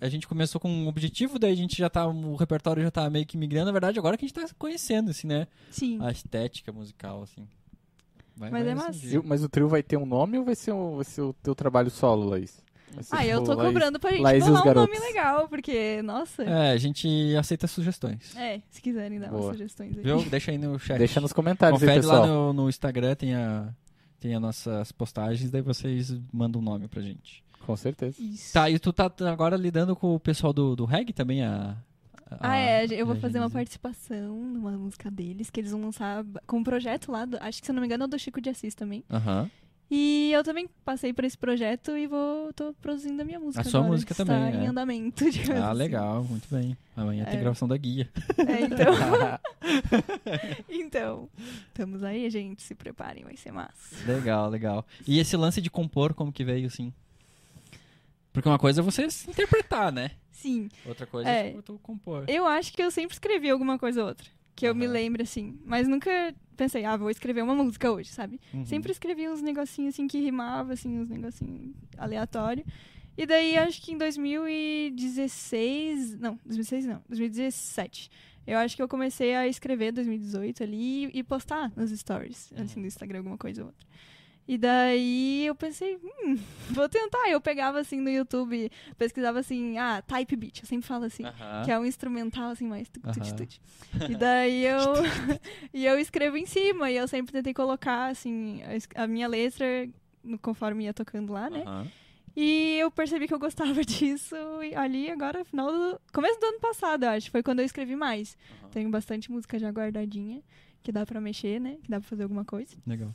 A 0.00 0.08
gente 0.08 0.26
começou 0.26 0.60
com 0.60 0.68
um 0.68 0.88
objetivo, 0.88 1.38
daí 1.38 1.52
a 1.52 1.56
gente 1.56 1.76
já 1.78 1.88
tá. 1.88 2.06
O 2.06 2.34
repertório 2.36 2.82
já 2.82 2.90
tá 2.90 3.08
meio 3.08 3.24
que 3.26 3.36
migrando. 3.36 3.66
Na 3.66 3.72
verdade, 3.72 3.98
agora 3.98 4.16
que 4.16 4.24
a 4.24 4.28
gente 4.28 4.34
tá 4.34 4.46
conhecendo, 4.58 5.10
assim, 5.10 5.26
né? 5.28 5.46
Sim. 5.70 5.98
A 6.02 6.10
estética 6.10 6.72
musical, 6.72 7.22
assim. 7.22 7.46
Vai- 8.36 8.50
Mas 8.50 8.62
vai 8.64 8.72
é 8.72 8.74
massa. 8.74 8.92
dia. 8.92 9.18
E- 9.18 9.22
Mas 9.26 9.44
o 9.44 9.48
trio 9.48 9.68
vai 9.68 9.82
ter 9.82 9.96
um 9.96 10.06
nome 10.06 10.38
ou 10.38 10.44
vai 10.44 10.54
ser 10.54 10.72
o, 10.72 10.96
vai 10.96 11.04
ser 11.04 11.20
o 11.22 11.32
teu 11.34 11.54
trabalho 11.54 11.90
solo, 11.90 12.28
Laís? 12.28 12.60
Ah, 13.10 13.24
eu 13.26 13.38
tipo 13.40 13.52
tô 13.52 13.56
Laís- 13.56 13.68
cobrando 13.72 13.98
pra 14.00 14.10
gente 14.10 14.20
Laís 14.20 14.44
bolar 14.46 14.68
um 14.68 14.74
nome 14.74 14.98
legal, 14.98 15.48
porque, 15.48 16.02
nossa. 16.02 16.42
É, 16.42 16.72
a 16.72 16.76
gente 16.76 17.08
aceita 17.38 17.66
sugestões. 17.66 18.36
É, 18.36 18.60
se 18.70 18.82
quiserem 18.82 19.18
dar 19.18 19.28
Boa. 19.30 19.42
umas 19.44 19.52
sugestões 19.56 19.96
aí. 19.96 20.02
Viu? 20.04 20.22
Deixa 20.28 20.50
aí 20.50 20.58
no 20.58 20.76
chat. 20.80 20.98
Deixa 20.98 21.20
nos 21.20 21.32
comentários 21.32 21.82
aí, 21.82 21.88
Confere 21.88 22.06
lá 22.06 22.20
pessoal. 22.20 22.52
no, 22.52 22.52
no 22.64 22.68
Instagram, 22.68 23.14
tem, 23.14 23.34
a, 23.34 23.72
tem 24.20 24.34
as 24.34 24.40
nossas 24.42 24.92
postagens, 24.92 25.50
daí 25.50 25.62
vocês 25.62 26.14
mandam 26.32 26.60
um 26.60 26.64
nome 26.64 26.86
pra 26.88 27.00
gente. 27.00 27.41
Com 27.66 27.76
certeza. 27.76 28.16
Isso. 28.20 28.52
Tá, 28.52 28.68
e 28.68 28.78
tu 28.78 28.92
tá 28.92 29.10
agora 29.30 29.56
lidando 29.56 29.94
com 29.96 30.14
o 30.14 30.20
pessoal 30.20 30.52
do, 30.52 30.74
do 30.76 30.84
reggae 30.84 31.12
também? 31.12 31.42
A, 31.44 31.76
a- 32.30 32.38
Ah, 32.40 32.56
é, 32.56 32.86
eu 32.90 33.06
vou 33.06 33.14
fazer 33.16 33.38
uma 33.38 33.44
Genise? 33.44 33.52
participação 33.54 34.36
numa 34.36 34.72
música 34.72 35.10
deles, 35.10 35.48
que 35.50 35.60
eles 35.60 35.70
vão 35.70 35.82
lançar 35.82 36.24
com 36.46 36.58
um 36.58 36.64
projeto 36.64 37.10
lá, 37.12 37.24
do- 37.24 37.38
acho 37.40 37.60
que 37.60 37.66
se 37.66 37.70
eu 37.70 37.74
não 37.74 37.80
me 37.80 37.86
engano 37.86 38.04
é 38.04 38.08
do 38.08 38.18
Chico 38.18 38.40
de 38.40 38.50
Assis 38.50 38.74
também. 38.74 39.04
Aham. 39.10 39.50
E 39.94 40.30
eu 40.32 40.42
também 40.42 40.66
passei 40.86 41.12
por 41.12 41.22
esse 41.22 41.36
projeto 41.36 41.90
e 41.98 42.06
vou, 42.06 42.50
tô 42.54 42.72
produzindo 42.80 43.20
a 43.20 43.24
minha 43.26 43.38
música 43.38 43.60
A 43.60 43.64
sua 43.64 43.80
agora, 43.80 43.92
música 43.92 44.14
que 44.14 44.24
também, 44.24 44.46
Está 44.48 44.58
em 44.62 44.64
é. 44.64 44.68
andamento, 44.68 45.24
digamos 45.30 45.62
Ah, 45.62 45.68
assim. 45.68 45.78
legal, 45.78 46.24
muito 46.24 46.48
bem. 46.50 46.74
Amanhã 46.96 47.26
tem 47.26 47.34
É. 47.36 47.40
gravação 47.40 47.68
da 47.68 47.76
guia. 47.76 48.10
É, 48.38 48.60
então, 48.62 48.94
então, 50.68 51.28
estamos 51.68 52.02
aí, 52.02 52.28
gente, 52.30 52.62
se 52.62 52.74
preparem, 52.74 53.22
vai 53.24 53.36
ser 53.36 53.52
massa. 53.52 53.94
Legal, 54.06 54.48
legal. 54.48 54.86
E 55.06 55.18
esse 55.18 55.36
lance 55.36 55.60
de 55.60 55.70
compor, 55.70 56.14
como 56.14 56.32
que 56.32 56.42
veio, 56.42 56.66
assim? 56.68 56.92
Porque 58.32 58.48
uma 58.48 58.58
coisa 58.58 58.80
é 58.80 58.84
você 58.84 59.02
interpretar, 59.28 59.92
né? 59.92 60.12
Sim, 60.30 60.68
Outra 60.86 61.06
coisa 61.06 61.28
É. 61.28 61.48
é, 61.48 61.62
tu 61.62 61.78
compor. 61.82 62.24
eu 62.28 62.46
acho 62.46 62.72
que 62.72 62.82
eu 62.82 62.90
sempre 62.90 63.14
escrevi 63.14 63.50
alguma 63.50 63.78
coisa 63.78 64.00
ou 64.02 64.08
outra, 64.08 64.28
que 64.56 64.66
eu 64.66 64.74
me 64.74 64.86
Aham. 64.86 64.92
lembre, 64.94 65.22
assim, 65.22 65.58
mas 65.64 65.86
nunca 65.86 66.34
pensei, 66.56 66.84
ah, 66.84 66.96
vou 66.96 67.10
escrever 67.10 67.42
uma 67.42 67.54
música 67.54 67.90
hoje, 67.92 68.10
sabe? 68.10 68.40
Uhum. 68.52 68.64
Sempre 68.64 68.90
escrevi 68.92 69.28
uns 69.28 69.40
negocinhos 69.42 69.94
assim 69.94 70.08
que 70.08 70.18
rimava, 70.18 70.72
assim, 70.72 70.98
uns 70.98 71.08
negocinhos 71.08 71.74
aleatórios. 71.96 72.66
E 73.16 73.26
daí 73.26 73.56
acho 73.58 73.80
que 73.82 73.92
em 73.92 73.98
2016. 73.98 76.18
Não, 76.18 76.34
2016 76.44 76.86
não, 76.86 77.02
2017. 77.08 78.10
Eu 78.46 78.58
acho 78.58 78.74
que 78.74 78.82
eu 78.82 78.88
comecei 78.88 79.34
a 79.34 79.46
escrever 79.46 79.92
2018 79.92 80.62
ali 80.62 81.10
e 81.14 81.22
postar 81.22 81.70
nos 81.76 81.90
stories, 81.90 82.52
assim, 82.56 82.80
no 82.80 82.86
Instagram, 82.86 83.18
alguma 83.20 83.38
coisa 83.38 83.62
ou 83.62 83.68
outra. 83.68 83.86
E 84.46 84.58
daí 84.58 85.46
eu 85.46 85.54
pensei, 85.54 85.96
hum, 86.02 86.36
vou 86.70 86.88
tentar. 86.88 87.28
Eu 87.30 87.40
pegava 87.40 87.78
assim 87.78 88.00
no 88.00 88.10
YouTube, 88.10 88.70
pesquisava 88.98 89.38
assim, 89.38 89.78
ah, 89.78 90.02
type 90.02 90.34
beat, 90.36 90.60
eu 90.60 90.66
sempre 90.66 90.86
falo 90.86 91.04
assim. 91.04 91.24
Aham. 91.24 91.62
Que 91.64 91.70
é 91.70 91.78
um 91.78 91.84
instrumental, 91.84 92.50
assim, 92.50 92.66
mais 92.66 92.88
tu- 92.88 93.00
Aham. 93.04 93.12
tuti-tuti. 93.12 93.60
E 94.08 94.14
daí 94.16 94.64
eu... 94.66 94.78
e 95.72 95.86
eu 95.86 95.98
escrevo 95.98 96.36
em 96.36 96.46
cima, 96.46 96.90
e 96.90 96.96
eu 96.96 97.06
sempre 97.06 97.32
tentei 97.32 97.54
colocar, 97.54 98.06
assim, 98.10 98.60
a 98.94 99.06
minha 99.06 99.28
letra 99.28 99.88
conforme 100.40 100.84
ia 100.84 100.94
tocando 100.94 101.32
lá, 101.32 101.48
né? 101.48 101.62
Aham. 101.66 101.86
E 102.34 102.78
eu 102.78 102.90
percebi 102.90 103.28
que 103.28 103.34
eu 103.34 103.38
gostava 103.38 103.84
disso 103.84 104.34
e 104.62 104.74
ali 104.74 105.10
agora, 105.10 105.44
final 105.44 105.70
do... 105.70 106.00
Começo 106.14 106.40
do 106.40 106.46
ano 106.46 106.60
passado, 106.60 107.04
eu 107.04 107.10
acho, 107.10 107.30
foi 107.30 107.42
quando 107.42 107.58
eu 107.60 107.64
escrevi 107.66 107.94
mais. 107.94 108.36
Tenho 108.70 108.88
bastante 108.90 109.30
música 109.30 109.58
já 109.58 109.70
guardadinha, 109.70 110.42
que 110.82 110.90
dá 110.90 111.04
pra 111.04 111.20
mexer, 111.20 111.60
né? 111.60 111.76
Que 111.82 111.90
dá 111.90 112.00
pra 112.00 112.08
fazer 112.08 112.22
alguma 112.22 112.42
coisa. 112.44 112.74
Legal. 112.86 113.12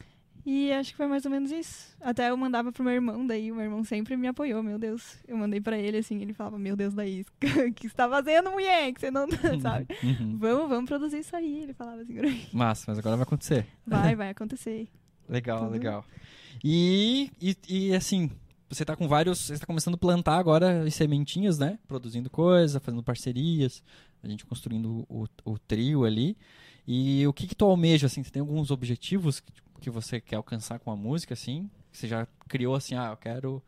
E 0.50 0.72
acho 0.72 0.92
que 0.92 0.96
foi 0.96 1.08
mais 1.08 1.26
ou 1.26 1.30
menos 1.30 1.52
isso. 1.52 1.94
Até 2.00 2.30
eu 2.30 2.38
mandava 2.38 2.72
pro 2.72 2.82
meu 2.82 2.94
irmão, 2.94 3.28
daí 3.28 3.52
o 3.52 3.56
meu 3.56 3.66
irmão 3.66 3.84
sempre 3.84 4.16
me 4.16 4.30
apoiou, 4.30 4.64
meu 4.64 4.80
Deus. 4.80 5.18
Eu 5.28 5.36
mandei 5.36 5.60
pra 5.60 5.78
ele 5.78 5.98
assim, 5.98 6.22
ele 6.22 6.32
falava, 6.32 6.58
meu 6.58 6.74
Deus, 6.74 6.94
daí, 6.94 7.26
o 7.68 7.74
que 7.74 7.90
você 7.90 7.94
tá 7.94 8.08
fazendo, 8.08 8.50
mulher? 8.50 8.94
Que 8.94 9.02
você 9.02 9.12
não 9.12 9.28
sabe? 9.62 9.88
Uhum. 10.02 10.38
Vamos, 10.38 10.70
vamos 10.70 10.88
produzir 10.88 11.20
isso 11.20 11.36
aí. 11.36 11.64
Ele 11.64 11.74
falava 11.74 12.02
assim. 12.02 12.16
Massa, 12.54 12.86
mas 12.88 12.98
agora 12.98 13.18
vai 13.18 13.24
acontecer. 13.24 13.68
Vai, 13.86 14.16
vai 14.16 14.30
acontecer. 14.30 14.88
Legal, 15.28 15.60
Tudo. 15.60 15.72
legal. 15.72 16.06
E, 16.64 17.30
e, 17.42 17.58
e, 17.68 17.94
assim, 17.94 18.32
você 18.70 18.86
tá 18.86 18.96
com 18.96 19.06
vários. 19.06 19.48
Você 19.48 19.60
tá 19.60 19.66
começando 19.66 19.96
a 19.96 19.98
plantar 19.98 20.38
agora 20.38 20.84
as 20.84 20.96
sementinhas, 20.96 21.60
né? 21.60 21.78
Produzindo 21.90 22.30
coisa, 22.30 22.80
fazendo 22.80 23.04
parcerias, 23.04 23.84
a 24.24 24.28
gente 24.28 24.46
construindo 24.46 25.06
o, 25.10 25.28
o 25.46 25.58
trio 25.58 26.04
ali. 26.06 26.38
E 26.88 27.26
o 27.28 27.34
que 27.34 27.48
que 27.48 27.56
tu 27.56 27.66
almeja, 27.66 28.08
assim? 28.08 28.24
Você 28.24 28.32
tem 28.32 28.40
alguns 28.40 28.72
objetivos 28.72 29.40
que, 29.40 29.52
que 29.82 29.90
você 29.90 30.22
quer 30.22 30.38
alcançar 30.38 30.80
com 30.80 30.90
a 30.92 30.96
música, 30.96 31.34
assim? 31.34 31.70
Você 31.92 32.08
já 32.08 32.28
criou 32.48 32.76
assim, 32.76 32.96
ah, 32.96 33.10
eu 33.12 33.18
quero 33.18 33.62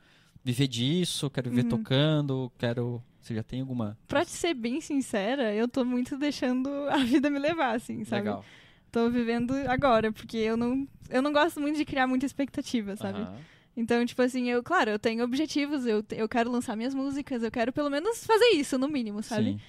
viver 0.43 0.67
disso, 0.67 1.29
quero 1.29 1.49
viver 1.49 1.63
Uhum. 1.63 1.69
tocando, 1.69 2.51
quero. 2.57 3.03
Você 3.21 3.35
já 3.35 3.43
tem 3.43 3.61
alguma. 3.61 3.97
Pra 4.07 4.23
te 4.23 4.31
ser 4.31 4.53
bem 4.53 4.79
sincera, 4.79 5.53
eu 5.53 5.67
tô 5.67 5.83
muito 5.83 6.17
deixando 6.17 6.69
a 6.89 6.97
vida 7.03 7.29
me 7.29 7.37
levar, 7.39 7.75
assim, 7.75 8.03
sabe? 8.05 8.23
Legal. 8.29 8.45
Tô 8.91 9.09
vivendo 9.09 9.51
agora, 9.67 10.11
porque 10.11 10.37
eu 10.37 10.57
não, 10.57 10.87
eu 11.09 11.21
não 11.21 11.31
gosto 11.31 11.59
muito 11.59 11.75
de 11.77 11.85
criar 11.85 12.07
muita 12.07 12.25
expectativa, 12.25 12.95
sabe? 12.95 13.19
Aham. 13.19 13.41
Então, 13.77 14.05
tipo 14.05 14.21
assim, 14.21 14.49
eu, 14.49 14.63
claro, 14.63 14.89
eu 14.89 14.99
tenho 14.99 15.23
objetivos, 15.23 15.85
eu, 15.85 16.03
eu 16.11 16.27
quero 16.27 16.51
lançar 16.51 16.75
minhas 16.75 16.93
músicas, 16.93 17.43
eu 17.43 17.51
quero 17.51 17.71
pelo 17.71 17.89
menos 17.89 18.25
fazer 18.25 18.49
isso, 18.55 18.77
no 18.77 18.87
mínimo, 18.89 19.21
sabe? 19.21 19.51
Sim. 19.51 19.59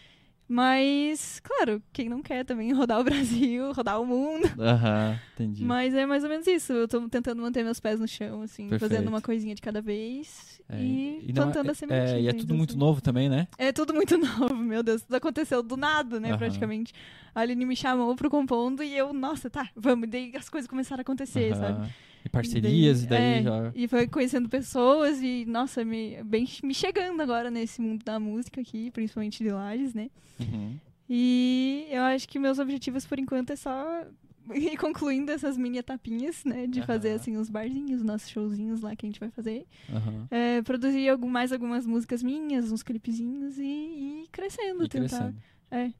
Mas, 0.52 1.38
claro, 1.44 1.80
quem 1.92 2.08
não 2.08 2.20
quer 2.20 2.44
também 2.44 2.72
rodar 2.74 2.98
o 2.98 3.04
Brasil, 3.04 3.70
rodar 3.72 4.02
o 4.02 4.04
mundo. 4.04 4.50
Aham, 4.58 5.16
entendi. 5.34 5.64
Mas 5.64 5.94
é 5.94 6.04
mais 6.04 6.24
ou 6.24 6.28
menos 6.28 6.44
isso. 6.48 6.72
Eu 6.72 6.88
tô 6.88 7.08
tentando 7.08 7.40
manter 7.40 7.62
meus 7.62 7.78
pés 7.78 8.00
no 8.00 8.08
chão, 8.08 8.42
assim, 8.42 8.68
Perfeito. 8.68 8.90
fazendo 8.90 9.06
uma 9.06 9.20
coisinha 9.20 9.54
de 9.54 9.62
cada 9.62 9.80
vez 9.80 10.60
é. 10.68 10.82
e, 10.82 11.24
e 11.28 11.32
plantando 11.32 11.68
é, 11.68 11.70
a 11.70 11.74
sementinha. 11.74 12.16
É, 12.16 12.20
e 12.22 12.26
é 12.26 12.32
tudo 12.32 12.52
muito 12.52 12.70
assim. 12.70 12.78
novo 12.80 13.00
também, 13.00 13.28
né? 13.28 13.46
É 13.56 13.70
tudo 13.70 13.94
muito 13.94 14.18
novo, 14.18 14.56
meu 14.56 14.82
Deus. 14.82 15.02
Tudo 15.02 15.14
aconteceu 15.14 15.62
do 15.62 15.76
nada, 15.76 16.18
né, 16.18 16.36
praticamente. 16.36 16.92
A 17.32 17.42
Aline 17.42 17.64
me 17.64 17.76
chamou 17.76 18.16
pro 18.16 18.28
compondo 18.28 18.82
e 18.82 18.98
eu, 18.98 19.12
nossa, 19.12 19.48
tá, 19.48 19.68
vamos. 19.76 20.08
E 20.08 20.10
daí 20.10 20.32
as 20.36 20.48
coisas 20.48 20.68
começaram 20.68 21.00
a 21.00 21.02
acontecer, 21.02 21.54
sabe? 21.54 21.88
E 22.24 22.28
parcerias, 22.28 23.04
e 23.04 23.06
daí, 23.06 23.22
é, 23.22 23.42
já... 23.42 23.72
E 23.74 23.88
foi 23.88 24.06
conhecendo 24.06 24.48
pessoas 24.48 25.20
e, 25.22 25.44
nossa, 25.46 25.84
me, 25.84 26.22
bem, 26.24 26.46
me 26.62 26.74
chegando 26.74 27.20
agora 27.22 27.50
nesse 27.50 27.80
mundo 27.80 28.04
da 28.04 28.20
música 28.20 28.60
aqui, 28.60 28.90
principalmente 28.90 29.42
de 29.42 29.50
Lages, 29.50 29.94
né? 29.94 30.10
Uhum. 30.38 30.76
E 31.08 31.86
eu 31.90 32.02
acho 32.02 32.28
que 32.28 32.38
meus 32.38 32.58
objetivos, 32.58 33.06
por 33.06 33.18
enquanto, 33.18 33.50
é 33.50 33.56
só 33.56 34.06
ir 34.54 34.76
concluindo 34.76 35.32
essas 35.32 35.56
mini 35.56 35.78
etapinhas, 35.78 36.44
né? 36.44 36.66
De 36.66 36.80
uhum. 36.80 36.86
fazer, 36.86 37.12
assim, 37.12 37.36
os 37.36 37.48
barzinhos, 37.48 38.02
nossos 38.02 38.28
showzinhos 38.28 38.80
lá 38.80 38.94
que 38.94 39.06
a 39.06 39.08
gente 39.08 39.18
vai 39.20 39.30
fazer. 39.30 39.66
Uhum. 39.88 40.26
É, 40.30 40.62
produzir 40.62 41.08
algum, 41.08 41.28
mais 41.28 41.52
algumas 41.52 41.86
músicas 41.86 42.22
minhas, 42.22 42.70
uns 42.70 42.82
clipezinhos 42.82 43.58
e, 43.58 43.62
e 43.62 44.22
ir 44.24 44.28
crescendo, 44.30 44.84
e 44.84 44.88
tentar. 44.88 45.08
Crescendo. 45.08 45.36
É. 45.70 45.90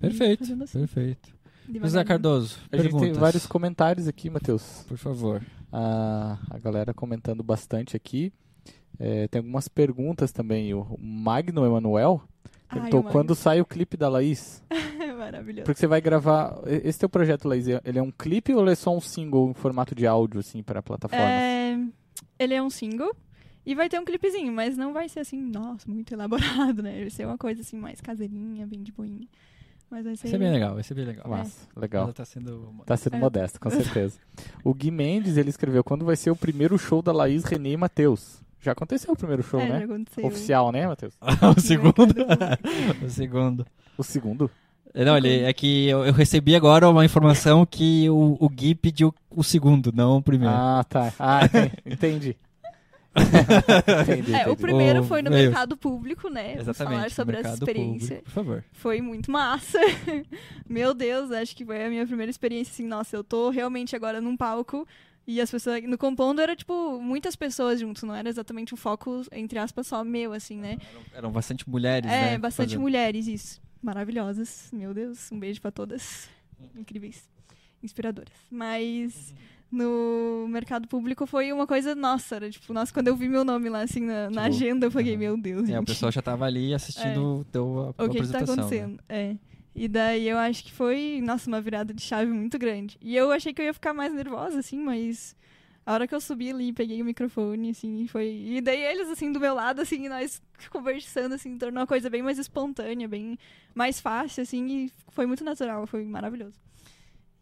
Perfeito, 0.00 0.42
assim. 0.42 0.78
perfeito. 0.78 1.35
José 1.68 2.04
Cardoso, 2.04 2.58
A 2.70 2.76
gente 2.76 2.96
tem 2.96 3.12
vários 3.12 3.46
comentários 3.46 4.06
aqui, 4.08 4.30
Matheus. 4.30 4.84
Por 4.88 4.96
favor. 4.96 5.42
A, 5.72 6.38
a 6.50 6.58
galera 6.58 6.94
comentando 6.94 7.42
bastante 7.42 7.96
aqui. 7.96 8.32
É, 8.98 9.28
tem 9.28 9.40
algumas 9.40 9.68
perguntas 9.68 10.32
também. 10.32 10.72
O 10.74 10.96
Magno 10.98 11.66
Emanuel 11.66 12.22
perguntou 12.70 13.02
Ai, 13.04 13.12
quando 13.12 13.34
sai 13.34 13.60
o 13.60 13.66
clipe 13.66 13.96
da 13.96 14.08
Laís. 14.08 14.62
Maravilhoso. 15.18 15.64
Porque 15.64 15.78
você 15.80 15.86
vai 15.86 16.00
gravar. 16.00 16.60
Esse 16.66 16.98
teu 16.98 17.08
projeto, 17.08 17.48
Laís, 17.48 17.66
ele 17.66 17.98
é 17.98 18.02
um 18.02 18.10
clipe 18.10 18.54
ou 18.54 18.62
ele 18.62 18.72
é 18.72 18.74
só 18.74 18.94
um 18.94 19.00
single 19.00 19.50
em 19.50 19.54
formato 19.54 19.94
de 19.94 20.06
áudio, 20.06 20.40
assim, 20.40 20.62
para 20.62 20.82
plataformas? 20.82 21.26
É... 21.26 21.78
Ele 22.38 22.54
é 22.54 22.62
um 22.62 22.70
single. 22.70 23.14
E 23.64 23.74
vai 23.74 23.88
ter 23.88 23.98
um 23.98 24.04
clipezinho, 24.04 24.52
mas 24.52 24.76
não 24.76 24.92
vai 24.92 25.08
ser 25.08 25.20
assim, 25.20 25.40
nossa, 25.40 25.90
muito 25.90 26.14
elaborado, 26.14 26.82
né? 26.82 27.00
Vai 27.00 27.10
ser 27.10 27.26
uma 27.26 27.36
coisa 27.36 27.62
assim 27.62 27.76
mais 27.76 28.00
caseirinha, 28.00 28.64
bem 28.64 28.80
de 28.80 28.92
boinha. 28.92 29.26
Mas 29.90 30.04
vai 30.04 30.16
ser... 30.16 30.22
vai 30.22 30.30
ser 30.30 30.38
bem 30.38 30.52
legal, 30.52 30.74
vai 30.74 30.82
ser 30.82 30.94
bem 30.94 31.04
legal. 31.04 31.28
Massa, 31.28 31.66
é. 31.76 31.80
legal. 31.80 32.04
Ela 32.04 32.12
tá 32.12 32.24
sendo, 32.24 32.74
tá 32.84 32.96
sendo 32.96 33.16
é. 33.16 33.18
modesto, 33.18 33.60
com 33.60 33.70
certeza. 33.70 34.18
o 34.64 34.74
Gui 34.74 34.90
Mendes, 34.90 35.36
ele 35.36 35.50
escreveu, 35.50 35.84
quando 35.84 36.04
vai 36.04 36.16
ser 36.16 36.30
o 36.30 36.36
primeiro 36.36 36.76
show 36.78 37.02
da 37.02 37.12
Laís, 37.12 37.44
Renê 37.44 37.72
e 37.72 37.76
Matheus? 37.76 38.42
Já 38.60 38.72
aconteceu 38.72 39.12
o 39.12 39.16
primeiro 39.16 39.42
show, 39.42 39.60
é, 39.60 39.68
né? 39.68 39.78
Já 39.78 39.84
aconteceu. 39.84 40.26
Oficial, 40.26 40.72
né, 40.72 40.86
Matheus? 40.86 41.14
o 41.56 41.60
segundo? 41.60 42.04
o 43.04 43.08
segundo. 43.08 43.66
O 43.96 44.02
segundo? 44.02 44.50
Não, 44.94 45.16
ele, 45.16 45.42
é 45.42 45.52
que 45.52 45.88
eu, 45.88 46.06
eu, 46.06 46.12
recebi 46.12 46.56
agora 46.56 46.88
uma 46.88 47.04
informação 47.04 47.66
que 47.66 48.08
o, 48.08 48.38
o 48.40 48.48
Gui 48.48 48.74
pediu 48.74 49.14
o 49.30 49.44
segundo, 49.44 49.92
não 49.92 50.16
o 50.16 50.22
primeiro. 50.22 50.54
Ah, 50.54 50.82
tá. 50.88 51.12
Ah, 51.18 51.40
entendi 51.84 52.34
entendi, 54.02 54.34
é, 54.34 54.48
o 54.48 54.56
primeiro 54.56 55.02
foi 55.04 55.22
no 55.22 55.30
meio. 55.30 55.44
mercado 55.44 55.76
público, 55.76 56.28
né? 56.28 56.58
Exatamente. 56.58 56.78
Vamos 56.78 56.94
falar 56.94 57.10
sobre 57.10 57.36
essa 57.38 57.54
experiência. 57.54 58.16
Público, 58.16 58.24
por 58.24 58.32
favor. 58.32 58.64
Foi 58.72 59.00
muito 59.00 59.30
massa. 59.30 59.78
Meu 60.68 60.92
Deus, 60.92 61.30
acho 61.30 61.56
que 61.56 61.64
foi 61.64 61.84
a 61.84 61.88
minha 61.88 62.06
primeira 62.06 62.30
experiência 62.30 62.72
assim, 62.72 62.86
nossa, 62.86 63.16
eu 63.16 63.24
tô 63.24 63.50
realmente 63.50 63.96
agora 63.96 64.20
num 64.20 64.36
palco 64.36 64.86
e 65.26 65.40
as 65.40 65.50
pessoas 65.50 65.82
no 65.82 65.98
compondo 65.98 66.40
era 66.40 66.54
tipo 66.54 67.00
muitas 67.00 67.34
pessoas 67.34 67.80
juntos, 67.80 68.02
não 68.02 68.14
era 68.14 68.28
exatamente 68.28 68.72
um 68.72 68.76
foco 68.76 69.22
entre 69.32 69.58
aspas 69.58 69.88
só 69.88 70.04
meu 70.04 70.32
assim, 70.32 70.58
né? 70.58 70.78
Eram, 70.80 71.02
eram 71.14 71.32
bastante 71.32 71.68
mulheres, 71.68 72.10
é, 72.10 72.14
né? 72.14 72.34
É, 72.34 72.38
bastante 72.38 72.68
fazendo. 72.68 72.82
mulheres 72.82 73.26
isso. 73.26 73.60
Maravilhosas. 73.82 74.68
Meu 74.72 74.92
Deus, 74.94 75.30
um 75.30 75.38
beijo 75.38 75.60
para 75.60 75.70
todas. 75.70 76.28
Incríveis. 76.74 77.28
Inspiradoras. 77.82 78.32
Mas 78.50 79.30
uhum 79.30 79.55
no 79.70 80.46
mercado 80.48 80.86
público 80.88 81.26
foi 81.26 81.52
uma 81.52 81.66
coisa 81.66 81.94
nossa. 81.94 82.36
Era, 82.36 82.50
tipo, 82.50 82.72
nossa, 82.72 82.92
quando 82.92 83.08
eu 83.08 83.16
vi 83.16 83.28
meu 83.28 83.44
nome 83.44 83.68
lá, 83.68 83.82
assim, 83.82 84.00
na, 84.00 84.24
tipo, 84.24 84.34
na 84.34 84.42
agenda, 84.44 84.86
eu 84.86 84.90
falei, 84.90 85.16
meu 85.16 85.36
Deus. 85.36 85.68
É, 85.68 85.78
o 85.78 85.84
pessoal 85.84 86.12
já 86.12 86.22
tava 86.22 86.44
ali 86.44 86.72
assistindo 86.72 87.44
é. 87.48 87.52
teu, 87.52 87.94
a, 87.98 88.02
a 88.02 88.06
o 88.06 88.10
que 88.10 88.18
está 88.18 88.38
acontecendo. 88.40 88.92
Né? 88.92 88.98
É. 89.08 89.36
E 89.74 89.88
daí 89.88 90.26
eu 90.26 90.38
acho 90.38 90.64
que 90.64 90.72
foi, 90.72 91.20
nossa, 91.22 91.48
uma 91.48 91.60
virada 91.60 91.92
de 91.92 92.00
chave 92.00 92.30
muito 92.30 92.58
grande. 92.58 92.96
E 93.00 93.14
eu 93.14 93.30
achei 93.30 93.52
que 93.52 93.60
eu 93.60 93.66
ia 93.66 93.74
ficar 93.74 93.92
mais 93.92 94.12
nervosa, 94.14 94.58
assim, 94.58 94.78
mas 94.78 95.36
a 95.84 95.92
hora 95.92 96.08
que 96.08 96.14
eu 96.14 96.20
subi 96.20 96.50
ali, 96.50 96.72
peguei 96.72 97.02
o 97.02 97.04
microfone, 97.04 97.70
assim, 97.70 98.06
foi. 98.08 98.26
E 98.26 98.60
daí 98.62 98.80
eles, 98.80 99.08
assim, 99.08 99.30
do 99.30 99.38
meu 99.38 99.54
lado, 99.54 99.82
assim, 99.82 100.08
nós 100.08 100.40
conversando, 100.70 101.34
assim, 101.34 101.58
tornou 101.58 101.80
uma 101.80 101.86
coisa 101.86 102.08
bem 102.08 102.22
mais 102.22 102.38
espontânea, 102.38 103.06
bem 103.06 103.38
mais 103.74 104.00
fácil, 104.00 104.42
assim, 104.42 104.66
e 104.66 104.92
foi 105.10 105.26
muito 105.26 105.44
natural, 105.44 105.86
foi 105.86 106.04
maravilhoso. 106.04 106.58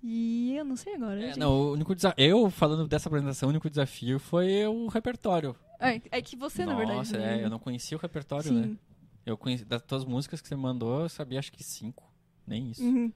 E 0.06 0.54
eu 0.54 0.66
não 0.66 0.76
sei 0.76 0.96
agora. 0.96 1.18
É, 1.18 1.34
não, 1.34 1.50
o 1.50 1.72
único 1.72 1.94
desafio. 1.94 2.22
Eu, 2.22 2.50
falando 2.50 2.86
dessa 2.86 3.08
apresentação, 3.08 3.48
o 3.48 3.50
único 3.50 3.70
desafio 3.70 4.18
foi 4.18 4.66
o 4.66 4.86
repertório. 4.88 5.56
É, 5.80 5.98
é 6.10 6.20
que 6.20 6.36
você, 6.36 6.66
Nossa, 6.66 6.72
na 6.72 6.78
verdade. 6.78 6.98
Nossa, 6.98 7.16
é, 7.16 7.42
eu 7.42 7.48
não 7.48 7.58
conhecia 7.58 7.96
o 7.96 8.00
repertório, 8.00 8.50
Sim. 8.50 8.60
né? 8.60 8.76
Eu 9.24 9.38
conheci, 9.38 9.64
das 9.64 9.80
tuas 9.80 10.04
músicas 10.04 10.42
que 10.42 10.48
você 10.48 10.54
mandou, 10.54 11.00
eu 11.00 11.08
sabia 11.08 11.38
acho 11.38 11.50
que 11.50 11.64
cinco. 11.64 12.04
Nem 12.46 12.70
isso. 12.70 12.82
Uhum. 12.82 13.10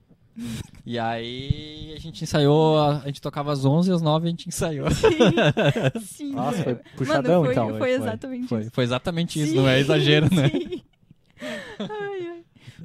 E 0.86 0.98
aí 0.98 1.92
a 1.94 2.00
gente 2.00 2.24
ensaiou, 2.24 2.80
a, 2.80 3.02
gente 3.04 3.20
tocava 3.20 3.52
às 3.52 3.66
11 3.66 3.90
e 3.90 3.92
às 3.92 4.00
9 4.00 4.26
a 4.26 4.30
gente 4.30 4.48
ensaiou. 4.48 4.90
Sim, 4.90 6.00
sim. 6.00 6.32
Nossa, 6.32 6.62
foi 6.62 6.74
puxadão 6.96 7.42
Mano, 7.42 7.44
foi, 7.44 7.52
então. 7.52 7.78
Foi 7.78 7.90
exatamente 7.90 8.48
foi, 8.48 8.60
isso. 8.60 8.70
Foi 8.72 8.84
exatamente 8.84 9.42
isso, 9.42 9.54
não 9.54 9.68
é 9.68 9.78
exagero, 9.78 10.34
né? 10.34 10.48
Sim. 10.48 10.82
ai, 11.80 12.27
ai. 12.27 12.27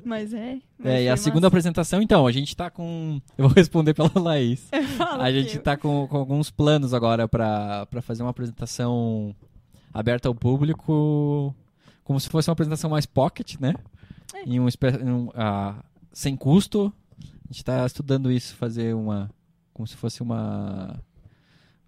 Mas 0.06 0.34
é. 0.34 0.60
Mas 0.78 0.94
é, 0.94 1.04
e 1.04 1.10
a 1.10 1.18
segunda 1.18 1.48
apresentação, 1.48 2.02
então, 2.02 2.28
a 2.28 2.32
gente 2.32 2.56
tá 2.56 2.70
com. 2.70 3.22
Eu 3.38 3.48
vou 3.48 3.56
responder 3.56 3.94
pela 3.94 4.12
Laís. 4.20 4.68
A 5.20 5.32
gente 5.32 5.60
tá 5.60 5.78
com, 5.78 6.08
com, 6.08 6.18
alguns 6.18 6.52
planos 6.52 6.94
agora 6.94 7.28
pra 7.28 7.88
fazer 8.02 8.24
uma 8.24 8.32
apresentação 8.32 9.36
aberta 9.94 10.28
ao 10.28 10.36
público, 10.36 11.56
como 12.04 12.20
se 12.20 12.30
fosse 12.30 12.50
uma 12.50 12.54
apresentação 12.54 12.90
mais 12.90 13.06
pocket, 13.06 13.56
né? 13.60 13.76
É. 14.34 14.44
Em 14.44 14.60
um, 14.60 14.68
em 14.68 15.10
um 15.10 15.28
uh, 15.28 15.84
sem 16.12 16.36
custo. 16.36 16.92
A 17.20 17.54
gente 17.54 17.64
tá 17.64 17.86
estudando 17.86 18.32
isso, 18.32 18.56
fazer 18.56 18.96
uma. 18.96 19.30
Como 19.74 19.88
se 19.88 19.96
fosse 19.96 20.22
uma. 20.22 21.00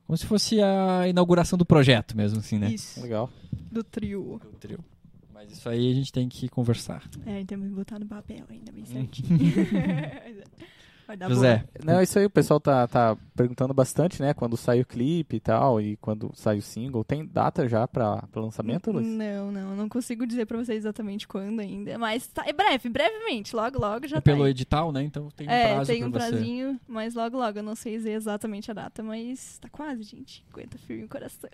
Como 0.06 0.16
se 0.16 0.26
fosse 0.26 0.62
a 0.62 1.08
inauguração 1.08 1.58
do 1.58 1.66
projeto 1.66 2.16
mesmo, 2.16 2.40
assim, 2.40 2.60
né? 2.60 2.72
Isso. 2.72 3.02
Legal. 3.02 3.30
Do 3.72 3.84
trio. 3.84 4.40
Do 4.44 4.58
trio. 4.60 4.80
Mas 5.36 5.52
isso 5.52 5.68
aí 5.68 5.92
a 5.92 5.94
gente 5.94 6.14
tem 6.14 6.30
que 6.30 6.48
conversar. 6.48 7.04
É, 7.26 7.44
temos 7.44 7.68
que 7.68 7.76
botar 7.76 8.00
no 8.00 8.06
papel 8.06 8.46
ainda 8.50 8.72
bem 8.72 8.84
hum. 8.84 8.86
certinho. 8.86 9.38
Vai 11.06 11.18
dar 11.18 11.30
José. 11.30 11.66
Não, 11.84 12.02
isso 12.02 12.18
aí 12.18 12.26
o 12.26 12.30
pessoal 12.30 12.60
tá, 12.60 12.88
tá 12.88 13.18
perguntando 13.36 13.74
bastante, 13.74 14.22
né? 14.22 14.34
Quando 14.34 14.56
sai 14.56 14.80
o 14.80 14.86
clipe 14.86 15.36
e 15.36 15.40
tal, 15.42 15.80
e 15.80 15.98
quando 15.98 16.32
sai 16.34 16.58
o 16.58 16.62
single. 16.62 17.04
Tem 17.04 17.24
data 17.26 17.68
já 17.68 17.86
pra, 17.86 18.24
pra 18.32 18.42
lançamento, 18.42 18.92
Luiz? 18.92 19.06
Não, 19.06 19.52
não. 19.52 19.76
Não 19.76 19.90
consigo 19.90 20.26
dizer 20.26 20.46
pra 20.46 20.58
vocês 20.58 20.80
exatamente 20.80 21.28
quando 21.28 21.60
ainda. 21.60 21.98
Mas 22.00 22.26
tá, 22.28 22.44
é 22.48 22.54
breve, 22.54 22.90
brevemente. 22.90 23.54
Logo, 23.56 23.78
logo 23.78 24.08
já 24.08 24.18
é 24.18 24.22
tá 24.22 24.24
pelo 24.24 24.46
aí. 24.46 24.52
edital, 24.52 24.92
né? 24.94 25.04
Então 25.04 25.30
tem 25.36 25.48
um 25.48 25.52
é, 25.52 25.74
prazo 25.74 25.92
tem 25.92 26.04
um 26.04 26.10
pra 26.10 26.28
prazinho, 26.28 26.72
você. 26.74 26.80
mas 26.88 27.14
logo, 27.14 27.38
logo. 27.38 27.60
Eu 27.60 27.64
não 27.64 27.76
sei 27.76 27.98
dizer 27.98 28.14
exatamente 28.14 28.72
a 28.72 28.74
data, 28.74 29.04
mas 29.04 29.60
tá 29.60 29.68
quase, 29.70 30.02
gente. 30.02 30.44
Aguenta 30.52 30.78
firme 30.78 31.04
o 31.04 31.10
coração. 31.10 31.50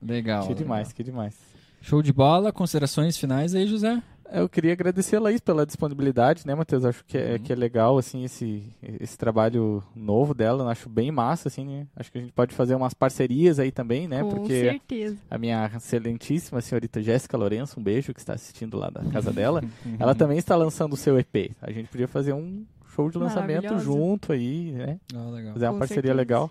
Legal. 0.00 0.46
Que 0.46 0.54
demais, 0.54 0.92
que 0.92 1.02
demais. 1.02 1.54
Show 1.84 2.00
de 2.00 2.14
bola. 2.14 2.50
Considerações 2.50 3.18
finais 3.18 3.54
aí, 3.54 3.66
José? 3.66 4.02
Eu 4.32 4.48
queria 4.48 4.72
agradecer 4.72 5.16
a 5.16 5.20
Laís 5.20 5.38
pela 5.38 5.66
disponibilidade, 5.66 6.46
né, 6.46 6.54
Matheus? 6.54 6.82
Acho 6.82 7.04
que 7.04 7.18
é, 7.18 7.32
uhum. 7.32 7.38
que 7.40 7.52
é 7.52 7.54
legal, 7.54 7.98
assim, 7.98 8.24
esse, 8.24 8.64
esse 8.98 9.18
trabalho 9.18 9.84
novo 9.94 10.32
dela. 10.32 10.64
Eu 10.64 10.68
acho 10.70 10.88
bem 10.88 11.12
massa, 11.12 11.48
assim, 11.48 11.66
né? 11.66 11.86
Acho 11.94 12.10
que 12.10 12.16
a 12.16 12.20
gente 12.22 12.32
pode 12.32 12.54
fazer 12.54 12.74
umas 12.74 12.94
parcerias 12.94 13.58
aí 13.58 13.70
também, 13.70 14.08
né? 14.08 14.22
Com 14.22 14.30
Porque 14.30 14.62
certeza. 14.62 15.18
a 15.30 15.36
minha 15.36 15.70
excelentíssima 15.76 16.62
senhorita 16.62 17.02
Jéssica 17.02 17.36
Lourenço, 17.36 17.78
um 17.78 17.82
beijo, 17.82 18.14
que 18.14 18.20
está 18.20 18.32
assistindo 18.32 18.78
lá 18.78 18.88
da 18.88 19.04
casa 19.04 19.30
dela, 19.30 19.62
ela 19.98 20.14
também 20.14 20.38
está 20.38 20.56
lançando 20.56 20.94
o 20.94 20.96
seu 20.96 21.18
EP. 21.18 21.50
A 21.60 21.70
gente 21.70 21.90
podia 21.90 22.08
fazer 22.08 22.32
um 22.32 22.64
show 22.94 23.10
de 23.10 23.18
lançamento 23.18 23.78
junto 23.78 24.32
aí, 24.32 24.72
né? 24.72 24.98
Ah, 25.14 25.28
legal. 25.28 25.52
Fazer 25.52 25.66
uma 25.66 25.72
Com 25.74 25.78
parceria 25.80 26.02
certeza. 26.02 26.14
legal. 26.14 26.50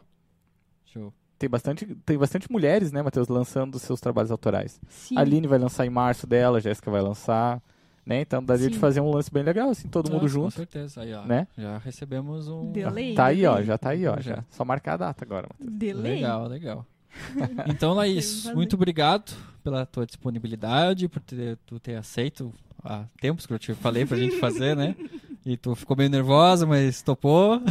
Tem 1.37 1.49
bastante, 1.49 1.85
tem 2.05 2.17
bastante 2.17 2.51
mulheres, 2.51 2.91
né, 2.91 3.01
Matheus, 3.01 3.27
lançando 3.27 3.77
seus 3.79 3.99
trabalhos 3.99 4.31
autorais. 4.31 4.79
Sim. 4.87 5.17
A 5.17 5.21
Aline 5.21 5.47
vai 5.47 5.59
lançar 5.59 5.85
em 5.85 5.89
março 5.89 6.25
dela, 6.25 6.57
a 6.57 6.61
Jéssica 6.61 6.89
vai 6.89 7.01
lançar, 7.01 7.61
né? 8.05 8.21
Então 8.21 8.43
daria 8.43 8.65
Sim. 8.65 8.71
de 8.71 8.79
fazer 8.79 9.01
um 9.01 9.11
lance 9.11 9.31
bem 9.31 9.43
legal, 9.43 9.69
assim, 9.69 9.87
todo 9.87 10.11
mundo 10.11 10.27
junto. 10.27 10.45
Com 10.45 10.51
certeza, 10.51 11.01
aí, 11.01 11.13
ó, 11.13 11.23
né? 11.25 11.47
Já 11.57 11.77
recebemos 11.79 12.47
um. 12.47 12.71
Delay, 12.71 13.15
tá 13.15 13.25
aí, 13.25 13.41
delay. 13.41 13.61
ó, 13.61 13.63
já 13.63 13.77
tá 13.77 13.89
aí, 13.89 14.07
ó, 14.07 14.19
já. 14.19 14.43
Só 14.49 14.63
marcar 14.63 14.93
a 14.93 14.97
data 14.97 15.25
agora, 15.25 15.47
Matheus. 15.49 15.77
Delay. 15.77 16.15
Legal, 16.15 16.47
legal. 16.47 16.85
então, 17.67 17.93
Laís, 17.93 18.45
muito 18.53 18.75
obrigado 18.75 19.33
pela 19.63 19.85
tua 19.85 20.05
disponibilidade, 20.05 21.07
por 21.07 21.21
ter, 21.21 21.57
tu 21.65 21.79
ter 21.79 21.95
aceito 21.95 22.51
há 22.83 23.05
tempos 23.21 23.45
que 23.45 23.53
eu 23.53 23.59
te 23.59 23.73
falei 23.73 24.05
pra 24.05 24.17
gente 24.17 24.37
fazer, 24.39 24.75
né? 24.75 24.95
E 25.45 25.57
tu 25.57 25.75
ficou 25.75 25.97
meio 25.97 26.09
nervosa, 26.09 26.65
mas 26.65 27.01
topou. 27.01 27.61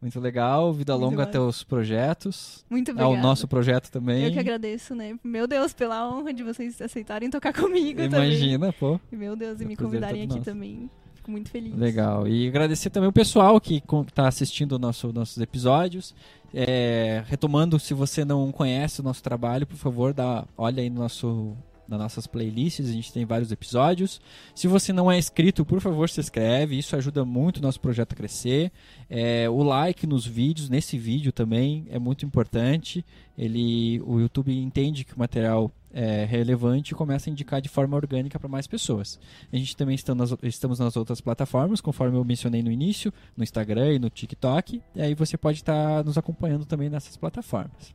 Muito 0.00 0.20
legal. 0.20 0.72
Vida 0.72 0.92
Muito 0.92 1.04
longa 1.04 1.22
até 1.22 1.40
os 1.40 1.64
projetos. 1.64 2.64
Muito 2.68 2.90
obrigada. 2.90 3.16
É 3.16 3.18
o 3.18 3.22
nosso 3.22 3.48
projeto 3.48 3.90
também. 3.90 4.24
Eu 4.24 4.32
que 4.32 4.38
agradeço, 4.38 4.94
né? 4.94 5.18
Meu 5.24 5.46
Deus, 5.46 5.72
pela 5.72 6.08
honra 6.08 6.32
de 6.32 6.42
vocês 6.42 6.80
aceitarem 6.80 7.30
tocar 7.30 7.52
comigo 7.52 8.00
Imagina, 8.00 8.72
também. 8.72 8.78
pô. 8.78 9.00
Meu 9.10 9.34
Deus, 9.34 9.60
e 9.60 9.64
me 9.64 9.76
convidarem 9.76 10.22
aqui 10.22 10.34
nosso. 10.34 10.44
também. 10.44 10.90
Fico 11.14 11.30
muito 11.30 11.50
feliz. 11.50 11.74
Legal. 11.74 12.28
E 12.28 12.46
agradecer 12.46 12.90
também 12.90 13.08
o 13.08 13.12
pessoal 13.12 13.60
que 13.60 13.82
está 14.06 14.28
assistindo 14.28 14.78
nosso, 14.78 15.12
nossos 15.12 15.38
episódios. 15.38 16.14
É, 16.54 17.24
retomando, 17.26 17.78
se 17.78 17.92
você 17.92 18.24
não 18.24 18.52
conhece 18.52 19.00
o 19.00 19.02
nosso 19.02 19.22
trabalho, 19.22 19.66
por 19.66 19.76
favor, 19.76 20.14
dá, 20.14 20.44
olha 20.56 20.82
aí 20.82 20.88
no 20.88 21.00
nosso 21.00 21.56
nas 21.88 21.98
nossas 21.98 22.26
playlists, 22.26 22.88
a 22.88 22.92
gente 22.92 23.12
tem 23.12 23.24
vários 23.24 23.52
episódios. 23.52 24.20
Se 24.54 24.66
você 24.66 24.92
não 24.92 25.10
é 25.10 25.18
inscrito, 25.18 25.64
por 25.64 25.80
favor, 25.80 26.08
se 26.08 26.20
inscreve, 26.20 26.78
isso 26.78 26.96
ajuda 26.96 27.24
muito 27.24 27.58
o 27.58 27.62
nosso 27.62 27.80
projeto 27.80 28.12
a 28.12 28.16
crescer. 28.16 28.72
É, 29.08 29.48
o 29.48 29.62
like 29.62 30.06
nos 30.06 30.26
vídeos, 30.26 30.68
nesse 30.68 30.98
vídeo 30.98 31.32
também 31.32 31.86
é 31.90 31.98
muito 31.98 32.24
importante. 32.24 33.04
Ele, 33.36 34.00
o 34.06 34.18
YouTube 34.18 34.56
entende 34.56 35.04
que 35.04 35.14
o 35.14 35.18
material 35.18 35.70
é 35.92 36.26
relevante 36.26 36.92
e 36.92 36.94
começa 36.94 37.30
a 37.30 37.32
indicar 37.32 37.60
de 37.60 37.70
forma 37.70 37.96
orgânica 37.96 38.38
para 38.38 38.48
mais 38.48 38.66
pessoas. 38.66 39.18
A 39.50 39.56
gente 39.56 39.74
também 39.74 39.94
está 39.94 40.14
nas, 40.14 40.34
estamos 40.42 40.78
nas 40.78 40.94
outras 40.94 41.22
plataformas, 41.22 41.80
conforme 41.80 42.18
eu 42.18 42.24
mencionei 42.24 42.62
no 42.62 42.70
início, 42.70 43.12
no 43.34 43.42
Instagram 43.42 43.94
e 43.94 43.98
no 43.98 44.10
TikTok. 44.10 44.82
E 44.94 45.00
aí 45.00 45.14
você 45.14 45.38
pode 45.38 45.58
estar 45.58 45.98
tá 45.98 46.04
nos 46.04 46.18
acompanhando 46.18 46.66
também 46.66 46.90
nessas 46.90 47.16
plataformas. 47.16 47.94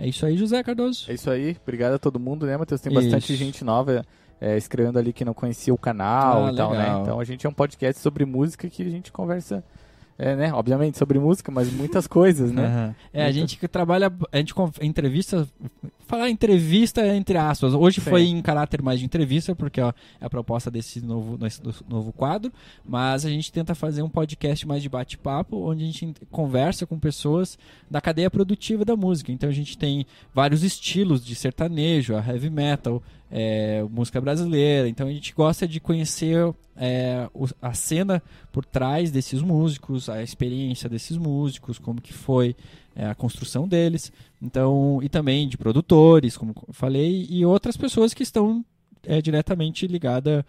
É 0.00 0.08
isso 0.08 0.24
aí, 0.24 0.36
José 0.36 0.62
Cardoso. 0.62 1.10
É 1.10 1.14
isso 1.14 1.30
aí. 1.30 1.56
Obrigado 1.62 1.92
a 1.92 1.98
todo 1.98 2.18
mundo, 2.18 2.46
né, 2.46 2.56
Matheus? 2.56 2.80
Tem 2.80 2.92
bastante 2.92 3.32
isso. 3.34 3.44
gente 3.44 3.62
nova 3.62 4.04
é, 4.40 4.56
escrevendo 4.56 4.98
ali 4.98 5.12
que 5.12 5.24
não 5.24 5.34
conhecia 5.34 5.74
o 5.74 5.78
canal 5.78 6.46
ah, 6.46 6.52
e 6.52 6.56
tal, 6.56 6.72
né? 6.72 6.98
Então 7.02 7.20
a 7.20 7.24
gente 7.24 7.46
é 7.46 7.50
um 7.50 7.52
podcast 7.52 8.00
sobre 8.00 8.24
música 8.24 8.68
que 8.68 8.82
a 8.82 8.88
gente 8.88 9.12
conversa 9.12 9.62
é, 10.20 10.36
né? 10.36 10.52
Obviamente 10.52 10.98
sobre 10.98 11.18
música, 11.18 11.50
mas 11.50 11.72
muitas 11.72 12.06
coisas, 12.06 12.52
né? 12.52 12.66
Uhum. 12.66 12.94
É, 13.10 13.24
a 13.24 13.32
gente 13.32 13.56
que 13.56 13.66
trabalha, 13.66 14.12
a 14.30 14.36
gente 14.36 14.52
entrevista, 14.82 15.48
falar 16.06 16.28
entrevista 16.28 17.06
entre 17.16 17.38
aspas. 17.38 17.72
Hoje 17.72 18.02
Sim. 18.02 18.10
foi 18.10 18.24
em 18.24 18.42
caráter 18.42 18.82
mais 18.82 19.00
de 19.00 19.06
entrevista, 19.06 19.54
porque 19.56 19.80
ó, 19.80 19.94
é 20.20 20.26
a 20.26 20.28
proposta 20.28 20.70
desse 20.70 21.00
novo, 21.00 21.38
desse 21.38 21.62
novo 21.88 22.12
quadro, 22.12 22.52
mas 22.84 23.24
a 23.24 23.30
gente 23.30 23.50
tenta 23.50 23.74
fazer 23.74 24.02
um 24.02 24.10
podcast 24.10 24.68
mais 24.68 24.82
de 24.82 24.90
bate-papo, 24.90 25.56
onde 25.56 25.84
a 25.84 25.86
gente 25.86 26.12
conversa 26.30 26.86
com 26.86 26.98
pessoas 26.98 27.58
da 27.90 27.98
cadeia 27.98 28.30
produtiva 28.30 28.84
da 28.84 28.94
música. 28.94 29.32
Então 29.32 29.48
a 29.48 29.52
gente 29.52 29.78
tem 29.78 30.04
vários 30.34 30.62
estilos 30.62 31.24
de 31.24 31.34
sertanejo, 31.34 32.14
a 32.14 32.18
heavy 32.18 32.50
metal, 32.50 33.02
é, 33.30 33.82
música 33.90 34.20
brasileira. 34.20 34.88
Então 34.88 35.06
a 35.06 35.12
gente 35.12 35.32
gosta 35.32 35.66
de 35.66 35.78
conhecer 35.80 36.52
é, 36.76 37.28
a 37.62 37.72
cena 37.74 38.22
por 38.50 38.64
trás 38.64 39.10
desses 39.10 39.40
músicos, 39.40 40.08
a 40.08 40.22
experiência 40.22 40.88
desses 40.88 41.16
músicos, 41.16 41.78
como 41.78 42.00
que 42.00 42.12
foi 42.12 42.56
é, 42.94 43.06
a 43.06 43.14
construção 43.14 43.68
deles. 43.68 44.12
Então 44.42 45.00
e 45.02 45.08
também 45.08 45.48
de 45.48 45.56
produtores, 45.56 46.36
como 46.36 46.54
falei, 46.70 47.26
e 47.30 47.44
outras 47.44 47.76
pessoas 47.76 48.12
que 48.12 48.22
estão 48.22 48.64
é, 49.04 49.20
diretamente 49.22 49.86
ligadas 49.86 50.44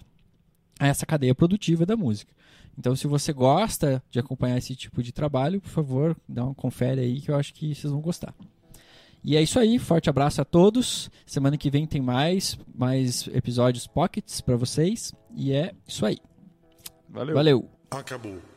a 0.80 0.88
essa 0.88 1.06
cadeia 1.06 1.36
produtiva 1.36 1.86
da 1.86 1.96
música. 1.96 2.34
Então, 2.78 2.96
se 2.96 3.06
você 3.06 3.34
gosta 3.34 4.02
de 4.10 4.18
acompanhar 4.18 4.58
esse 4.58 4.76
tipo 4.76 5.04
de 5.04 5.12
trabalho, 5.12 5.62
por 5.62 5.70
favor, 5.70 6.18
dá 6.28 6.44
uma 6.44 6.56
confere 6.56 7.02
aí 7.02 7.22
que 7.22 7.30
eu 7.30 7.36
acho 7.36 7.54
que 7.54 7.76
vocês 7.76 7.92
vão 7.92 8.02
gostar. 8.02 8.34
E 9.24 9.38
é 9.38 9.42
isso 9.42 9.60
aí, 9.60 9.78
forte 9.78 10.10
abraço 10.10 10.42
a 10.42 10.46
todos. 10.46 11.10
Semana 11.26 11.58
que 11.58 11.70
vem 11.70 11.86
tem 11.86 12.02
mais, 12.02 12.58
mais 12.74 13.28
episódios 13.28 13.86
pockets 13.86 14.42
para 14.42 14.56
vocês. 14.56 15.14
E 15.36 15.54
é 15.54 15.74
isso 15.88 16.06
aí. 16.06 16.18
Valeu. 17.10 17.36
Valeu. 17.36 17.70
Acabou. 17.92 18.51